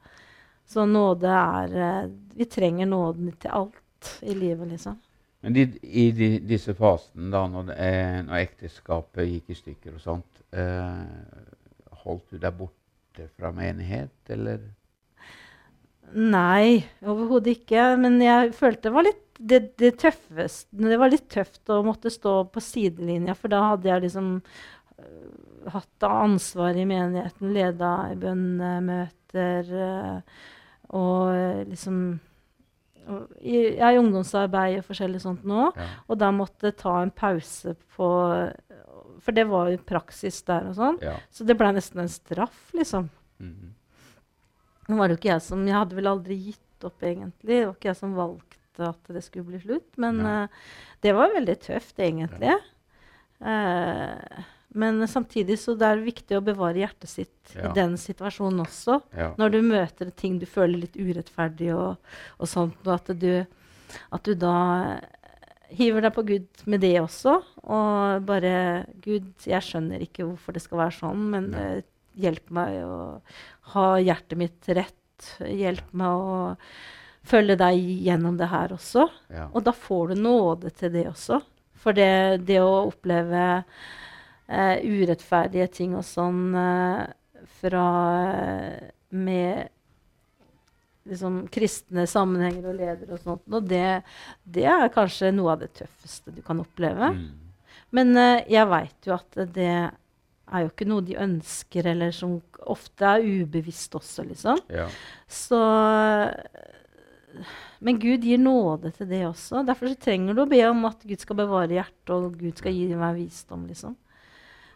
Så 0.69 0.85
nåde 0.85 1.29
er 1.33 1.75
eh, 1.81 2.09
Vi 2.37 2.45
trenger 2.45 2.89
nåden 2.89 3.31
til 3.41 3.53
alt 3.57 4.11
i 4.21 4.33
livet, 4.37 4.67
liksom. 4.69 4.97
Men 5.41 5.55
i, 5.55 5.65
i 5.81 6.09
de, 6.11 6.29
disse 6.43 6.73
fasene, 6.77 7.29
da, 7.33 7.45
når, 7.49 7.71
eh, 7.73 8.17
når 8.27 8.41
ekteskapet 8.43 9.29
gikk 9.29 9.53
i 9.53 9.57
stykker 9.57 9.95
og 9.95 10.03
sånt, 10.03 10.41
eh, 10.51 11.05
holdt 12.03 12.33
du 12.33 12.41
deg 12.41 12.57
borte 12.59 13.29
fra 13.35 13.51
menighet, 13.55 14.13
eller? 14.31 14.61
Nei, 16.13 16.85
overhodet 17.05 17.59
ikke. 17.59 17.91
Men 18.01 18.17
jeg 18.23 18.53
følte 18.57 18.89
det 18.89 18.95
var 18.95 19.07
litt 19.07 19.25
det, 19.39 19.59
det 19.79 19.93
tøffeste 20.01 20.75
Det 20.75 20.97
var 20.99 21.11
litt 21.13 21.29
tøft 21.31 21.69
å 21.71 21.79
måtte 21.85 22.11
stå 22.11 22.41
på 22.51 22.63
sidelinja, 22.63 23.35
for 23.39 23.51
da 23.53 23.61
hadde 23.71 23.87
jeg 23.87 24.03
liksom 24.07 24.31
uh, 24.41 25.69
hatt 25.71 26.07
ansvar 26.07 26.75
i 26.75 26.83
menigheten, 26.89 27.53
leda 27.55 27.93
i 28.11 28.17
bønnemøter 28.19 29.69
uh, 29.71 30.41
og 30.89 31.29
øh, 31.35 31.59
liksom 31.69 32.19
Jeg 33.45 33.75
er 33.77 33.93
i 33.93 33.99
ungdomsarbeid 34.01 34.79
og 34.79 34.87
forskjellig 34.89 35.21
sånt 35.21 35.45
nå, 35.47 35.69
Ja. 35.77 35.85
og 36.07 36.17
da 36.21 36.31
måtte 36.33 36.69
jeg 36.69 36.77
ta 36.81 36.95
en 37.01 37.11
pause 37.13 37.75
på 37.95 38.09
For 39.21 39.35
det 39.35 39.45
var 39.49 39.69
jo 39.73 39.77
praksis 39.77 40.41
der 40.47 40.69
og 40.71 40.75
sånn. 40.77 40.99
ja. 41.03 41.17
Så 41.31 41.45
det 41.45 41.57
ble 41.59 41.71
nesten 41.75 41.99
en 42.05 42.09
straff, 42.11 42.71
liksom. 42.73 43.09
Mhm. 43.39 43.73
Nå 44.89 44.97
var 44.97 45.07
det 45.07 45.15
jo 45.17 45.19
ikke 45.21 45.33
jeg 45.35 45.41
som 45.45 45.65
Jeg 45.67 45.75
hadde 45.77 45.95
vel 45.99 46.07
aldri 46.09 46.35
gitt 46.47 46.85
opp, 46.87 47.01
egentlig. 47.03 47.45
Det 47.45 47.65
var 47.67 47.75
ikke 47.75 47.89
jeg 47.91 47.97
som 47.99 48.15
valgte 48.17 48.87
at 48.87 49.11
det 49.13 49.21
skulle 49.23 49.45
bli 49.51 49.59
slutt. 49.59 49.89
Men 50.01 50.21
eh, 50.25 50.47
det 51.03 51.13
var 51.13 51.29
veldig 51.35 51.57
tøft, 51.61 51.99
egentlig. 51.99 52.55
Eh, 53.41 54.43
men 54.69 55.07
samtidig 55.07 55.57
så 55.59 55.73
det 55.79 55.87
er 55.87 56.01
viktig 56.03 56.37
å 56.37 56.43
bevare 56.45 56.77
hjertet 56.81 57.09
sitt 57.09 57.55
Ja. 57.55 57.69
i 57.71 57.73
den 57.73 57.95
situasjonen 57.97 58.61
også. 58.65 59.01
ja. 59.17 59.33
Når 59.37 59.51
du 59.51 59.61
møter 59.61 60.11
ting 60.15 60.37
du 60.39 60.45
føler 60.45 60.77
litt 60.83 60.95
urettferdig 60.95 61.71
og, 61.75 61.97
og 62.39 62.47
sånt, 62.47 62.75
og 62.85 62.93
at 62.93 63.09
du, 63.19 63.45
at 64.11 64.23
du 64.23 64.35
da 64.35 64.99
hiver 65.75 66.05
deg 66.05 66.13
på 66.15 66.25
Gud 66.27 66.63
med 66.69 66.83
det 66.83 66.95
også. 67.01 67.35
Og 67.69 68.27
bare 68.27 68.53
Gud, 69.03 69.31
jeg 69.45 69.65
skjønner 69.65 70.03
ikke 70.03 70.27
hvorfor 70.27 70.55
det 70.55 70.63
skal 70.63 70.83
være 70.83 70.97
sånn, 70.99 71.25
men 71.33 71.49
eh, 71.57 71.81
hjelp 72.19 72.49
meg 72.55 72.79
å 72.83 72.99
ha 73.75 73.85
hjertet 74.01 74.39
mitt 74.39 74.71
rett. 74.75 74.95
Hjelp 75.43 75.93
meg 75.99 76.25
å 76.25 76.39
følge 77.29 77.57
deg 77.59 77.79
gjennom 78.07 78.37
det 78.39 78.49
her 78.49 78.73
også. 78.75 79.07
ja. 79.33 79.49
Og 79.53 79.63
da 79.67 79.73
får 79.75 80.13
du 80.13 80.21
nåde 80.23 80.71
til 80.75 80.93
det 80.95 81.07
også. 81.11 81.41
For 81.79 81.95
det, 81.95 82.43
det 82.47 82.59
å 82.63 82.89
oppleve 82.89 83.43
uh, 83.63 84.75
urettferdige 84.83 85.69
ting 85.71 85.95
og 85.95 86.03
sånn 86.07 86.55
uh, 86.55 87.05
fra 87.59 87.85
med 89.09 89.69
liksom 91.09 91.41
kristne 91.51 92.05
sammenhenger 92.09 92.69
og 92.71 92.77
ledere 92.77 93.15
og 93.15 93.23
sånt, 93.23 93.45
og 93.51 93.69
det, 93.69 94.01
det 94.43 94.65
er 94.69 94.91
kanskje 94.93 95.33
noe 95.35 95.55
av 95.55 95.63
det 95.63 95.71
tøffeste 95.81 96.33
du 96.35 96.43
kan 96.45 96.61
oppleve. 96.61 97.11
Mm. 97.15 97.29
Men 97.95 98.13
uh, 98.17 98.41
jeg 98.49 98.69
veit 98.69 99.09
jo 99.09 99.15
at 99.17 99.41
det 99.55 99.71
er 100.49 100.63
jo 100.63 100.71
ikke 100.71 100.87
noe 100.89 101.05
de 101.05 101.17
ønsker, 101.21 101.87
eller 101.91 102.13
som 102.15 102.39
ofte 102.69 103.05
er 103.05 103.25
ubevisst 103.25 103.95
også, 103.97 104.25
liksom. 104.29 104.61
ja. 104.73 104.87
Så 105.27 105.59
Men 107.79 107.99
Gud 108.01 108.25
gir 108.25 108.41
nåde 108.41 108.89
til 108.91 109.07
det 109.07 109.21
også. 109.27 109.61
Derfor 109.63 109.91
så 109.91 109.99
trenger 110.01 110.33
du 110.33 110.41
å 110.43 110.49
be 110.49 110.59
om 110.67 110.81
at 110.89 111.03
Gud 111.05 111.21
skal 111.21 111.37
bevare 111.39 111.77
hjertet, 111.77 112.13
og 112.15 112.33
Gud 112.39 112.57
skal 112.57 112.73
gi 112.75 112.87
meg 112.97 113.19
visdom, 113.21 113.67
liksom. 113.69 113.93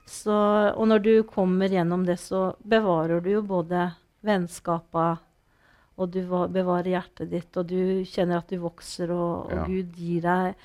Så, 0.06 0.36
og 0.76 0.88
når 0.88 1.04
du 1.04 1.14
kommer 1.28 1.72
gjennom 1.72 2.04
det, 2.08 2.20
så 2.22 2.54
bevarer 2.60 3.24
du 3.24 3.32
jo 3.34 3.44
både 3.48 3.90
vennskapa, 4.24 5.18
og 5.98 6.10
du 6.12 6.22
bevarer 6.26 6.90
hjertet 6.96 7.30
ditt, 7.30 7.58
og 7.58 7.68
du 7.70 8.04
kjenner 8.10 8.38
at 8.42 8.50
du 8.50 8.58
vokser, 8.64 9.12
og, 9.14 9.46
og 9.46 9.52
Ja. 9.54 9.66
Gud 9.70 9.94
gir 10.00 10.22
deg 10.22 10.56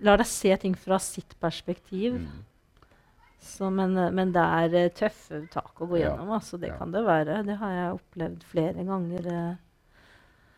Lar 0.00 0.16
deg 0.20 0.26
se 0.30 0.52
ting 0.62 0.76
fra 0.78 0.94
sitt 1.02 1.32
perspektiv. 1.40 2.20
Mm. 2.22 2.44
Så, 3.42 3.66
men, 3.74 3.96
men 4.14 4.30
det 4.30 4.44
er 4.44 4.74
eh, 4.78 4.90
tøffe 4.94 5.40
tak 5.50 5.80
å 5.82 5.88
gå 5.90 5.98
Ja. 5.98 6.12
gjennom. 6.12 6.30
Altså, 6.36 6.56
det 6.62 6.68
Ja. 6.68 6.76
kan 6.78 6.92
det 6.92 7.02
være. 7.04 7.40
Det 7.46 7.56
har 7.58 7.72
jeg 7.74 7.96
opplevd 7.96 8.44
flere 8.44 8.84
ganger. 8.86 9.26
eh. 9.26 9.56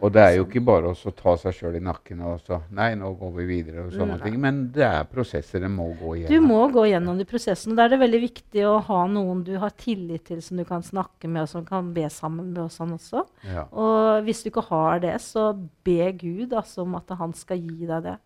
Og 0.00 0.12
det 0.14 0.22
er 0.22 0.36
jo 0.38 0.46
ikke 0.46 0.62
bare 0.64 0.90
å 0.92 1.12
ta 1.16 1.34
seg 1.40 1.54
sjøl 1.56 1.76
i 1.76 1.82
nakken 1.84 2.22
og 2.24 2.38
så 2.46 2.60
Nei, 2.76 2.94
nå 2.98 3.10
går 3.20 3.32
vi 3.36 3.44
videre 3.48 3.84
og 3.84 3.92
sånne 3.92 4.16
Nei. 4.16 4.22
ting. 4.24 4.38
Men 4.40 4.60
det 4.72 4.86
er 4.86 5.08
prosesser 5.10 5.66
en 5.66 5.74
må 5.76 5.90
gå 5.98 6.14
Du 6.30 6.38
må 6.44 6.60
gå 6.72 6.86
gjennom 6.88 7.18
de 7.20 7.26
prosessene. 7.28 7.76
Da 7.76 7.84
er 7.84 7.92
det 7.94 8.00
veldig 8.00 8.20
viktig 8.22 8.64
å 8.68 8.78
ha 8.86 9.00
noen 9.12 9.42
du 9.44 9.52
har 9.60 9.74
tillit 9.76 10.24
til, 10.30 10.40
som 10.44 10.60
du 10.60 10.64
kan 10.68 10.84
snakke 10.86 11.28
med, 11.28 11.44
og 11.44 11.52
som 11.52 11.66
kan 11.68 11.92
be 11.96 12.06
sammen 12.12 12.52
med 12.54 12.62
og 12.64 12.72
sånn 12.72 12.94
også. 12.96 13.26
Ja. 13.50 13.66
Og 13.70 14.24
hvis 14.24 14.40
du 14.44 14.50
ikke 14.50 14.64
har 14.70 15.04
det, 15.04 15.18
så 15.24 15.50
be 15.84 16.12
Gud 16.20 16.56
altså, 16.56 16.86
om 16.86 16.96
at 17.00 17.12
han 17.20 17.36
skal 17.36 17.60
gi 17.60 17.88
deg 17.90 18.08
det. 18.08 18.16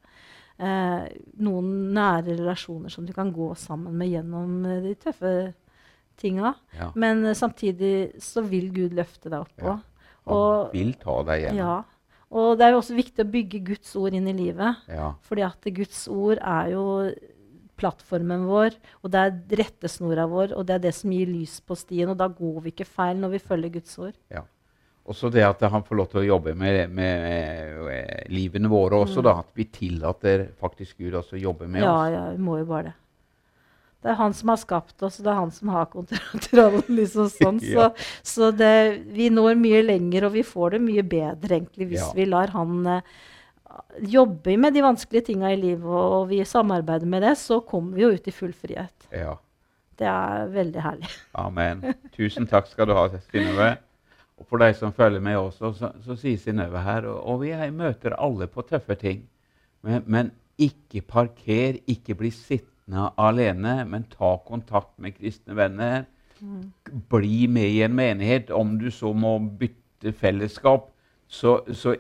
Eh, 0.55 1.07
noen 1.43 1.71
nære 1.97 2.37
relasjoner 2.39 2.93
som 2.93 3.07
du 3.07 3.11
kan 3.17 3.33
gå 3.35 3.49
sammen 3.59 3.97
med 3.99 4.13
gjennom 4.13 4.61
eh, 4.69 4.85
de 4.85 4.95
tøffe 5.03 5.33
tinga. 6.23 6.55
ja. 6.79 6.93
Men 6.95 7.25
eh, 7.27 7.35
samtidig 7.35 8.23
så 8.23 8.45
vil 8.47 8.71
Gud 8.75 8.95
løfte 8.95 9.33
deg 9.33 9.41
opp 9.41 9.67
Ja. 9.67 9.81
Òg. 10.27 10.65
Han 10.65 10.73
vil 10.73 10.95
ta 10.95 11.23
deg 11.23 11.43
igjennom. 11.43 11.59
ja. 11.59 11.85
og 12.35 12.59
det 12.59 12.65
er 12.67 12.71
jo 12.73 12.79
også 12.81 12.97
viktig 12.97 13.25
å 13.25 13.31
bygge 13.31 13.61
Guds 13.65 13.95
ord 13.97 14.15
inn 14.15 14.27
i 14.29 14.33
livet. 14.33 14.77
Ja. 14.89 15.13
Fordi 15.23 15.43
at 15.47 15.69
Guds 15.77 16.09
ord 16.09 16.39
er 16.43 16.71
jo 16.73 16.85
plattformen 17.77 18.47
vår, 18.47 18.75
og 19.03 19.11
det 19.11 19.21
er 19.21 19.39
rettesnora 19.61 20.27
vår, 20.31 20.53
og 20.57 20.67
det 20.67 20.75
er 20.77 20.83
det 20.87 20.95
som 20.95 21.11
gir 21.11 21.27
lys 21.27 21.59
på 21.67 21.75
stien. 21.77 22.09
Og 22.09 22.17
da 22.21 22.29
går 22.31 22.61
vi 22.63 22.71
ikke 22.75 22.87
feil 22.87 23.17
når 23.19 23.35
vi 23.37 23.39
følger 23.39 23.73
Guds 23.81 23.99
ord. 23.99 24.15
ja. 24.31 24.43
Og 25.05 25.13
så 25.13 25.29
det 25.29 25.43
at 25.45 25.61
han 25.69 25.83
får 25.85 25.97
lov 25.99 26.07
til 26.09 26.23
å 26.23 26.25
jobbe 26.25 26.55
med, 26.57 26.89
med, 26.89 27.75
med 27.85 28.31
livene 28.33 28.71
våre 28.73 29.03
også, 29.05 29.21
Mm. 29.21 29.25
da. 29.27 29.33
At 29.43 29.51
vi 29.55 29.65
tillater 29.69 30.47
faktisk 30.57 30.97
Gud 30.97 31.13
også 31.13 31.37
å 31.37 31.43
jobbe 31.43 31.69
med 31.69 31.83
Ja, 31.83 31.93
oss. 31.93 32.11
ja, 32.15 32.23
vi 32.33 32.39
må 32.41 32.57
jo 32.59 32.65
bare 32.65 32.85
det. 32.85 32.95
Det 34.05 34.11
er 34.13 34.19
han 34.21 34.35
som 34.37 34.51
har 34.53 34.59
skapt 34.61 35.01
oss, 35.07 35.15
og 35.17 35.25
det 35.25 35.31
er 35.33 35.39
han 35.41 35.53
som 35.57 35.71
har 35.73 35.87
kontrollen. 35.89 36.83
liksom 36.99 37.31
sånn. 37.33 37.61
Så, 37.73 37.87
så 38.21 38.51
det, 38.53 38.73
vi 39.17 39.31
når 39.33 39.57
mye 39.57 39.81
lenger, 39.87 40.27
og 40.29 40.35
vi 40.37 40.43
får 40.45 40.75
det 40.77 40.81
mye 40.85 41.05
bedre 41.09 41.57
egentlig 41.57 41.89
hvis 41.95 42.03
Ja. 42.03 42.11
vi 42.19 42.27
lar 42.29 42.53
han 42.53 42.75
eh, 42.99 43.15
jobbe 44.13 44.57
med 44.61 44.75
de 44.77 44.83
vanskelige 44.85 45.31
tinga 45.31 45.55
i 45.55 45.57
livet, 45.57 45.87
og, 45.89 46.19
og 46.19 46.29
vi 46.31 46.43
samarbeider 46.47 47.09
med 47.09 47.25
det, 47.25 47.33
så 47.41 47.61
kommer 47.65 47.97
vi 47.97 48.05
jo 48.05 48.13
ut 48.13 48.29
i 48.29 48.35
full 48.35 48.53
frihet. 48.53 49.09
Ja. 49.15 49.39
Det 49.97 50.07
er 50.11 50.49
veldig 50.53 50.83
herlig. 50.85 51.11
Amen. 51.47 51.83
Tusen 52.17 52.49
takk 52.51 52.69
skal 52.69 52.91
du 52.91 52.95
ha, 52.99 53.07
Synnøve. 53.31 53.73
Og 54.35 54.49
for 54.51 54.59
deg 54.59 54.75
som 54.77 54.91
følger 54.93 55.23
med 55.23 55.39
også, 55.39 55.71
så, 55.79 55.93
så 56.03 56.17
sier 56.19 56.37
Synnøve 56.43 56.81
her 56.83 57.05
Og, 57.07 57.21
og 57.31 57.37
vi 57.45 57.53
er- 57.55 57.71
møter 57.71 58.17
alle 58.19 58.49
på 58.51 58.65
tøffe 58.67 58.97
ting. 58.99 59.21
Men, 59.87 60.03
men 60.11 60.33
ikke 60.59 61.01
parker, 61.07 61.79
ikke 61.91 62.17
bli 62.19 62.31
sittende 62.35 62.73
alene, 62.93 63.85
men 63.89 64.05
ta 64.11 64.37
kontakt 64.47 64.99
med 64.99 65.17
kristne 65.17 65.57
venner. 65.57 66.05
Bli 67.11 67.47
med 67.47 67.71
i 67.71 67.83
en 67.83 67.95
menighet. 67.95 68.51
Om 68.51 68.79
du 68.79 68.91
så 68.91 69.13
må 69.13 69.39
bytte 69.39 70.13
fellesskap, 70.13 70.91
så, 71.29 71.61
så 71.73 71.97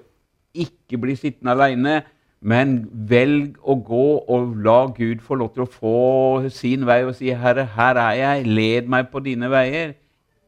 ikke 0.54 0.98
bli 0.98 1.16
sittende 1.16 1.52
alene. 1.52 2.02
Men 2.44 2.90
velg 2.92 3.56
å 3.64 3.78
gå 3.80 4.06
og 4.28 4.56
la 4.60 4.86
Gud 4.92 5.22
få 5.24 5.38
lov 5.40 5.54
til 5.54 5.64
å 5.64 5.70
få 5.70 6.48
sin 6.52 6.84
vei 6.86 7.00
og 7.04 7.14
si, 7.16 7.32
'Herre, 7.32 7.64
her 7.64 7.96
er 7.96 8.14
jeg. 8.20 8.46
Led 8.46 8.88
meg 8.88 9.08
på 9.08 9.24
dine 9.24 9.48
veier.' 9.48 9.94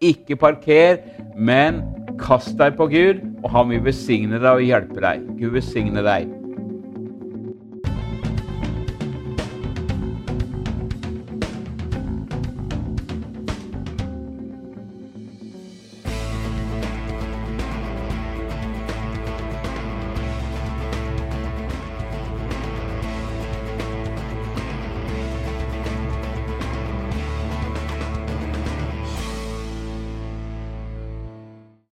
Ikke 0.00 0.36
parker, 0.36 0.98
men 1.36 1.80
kast 2.20 2.58
deg 2.58 2.76
på 2.76 2.86
Gud, 2.92 3.22
og 3.42 3.50
han 3.50 3.70
vil 3.70 3.80
besigne 3.80 4.36
deg 4.36 4.50
og 4.50 4.60
hjelpe 4.60 5.00
deg. 5.00 5.24
Gud 5.38 5.56
velsigne 5.56 6.04
deg. 6.04 6.45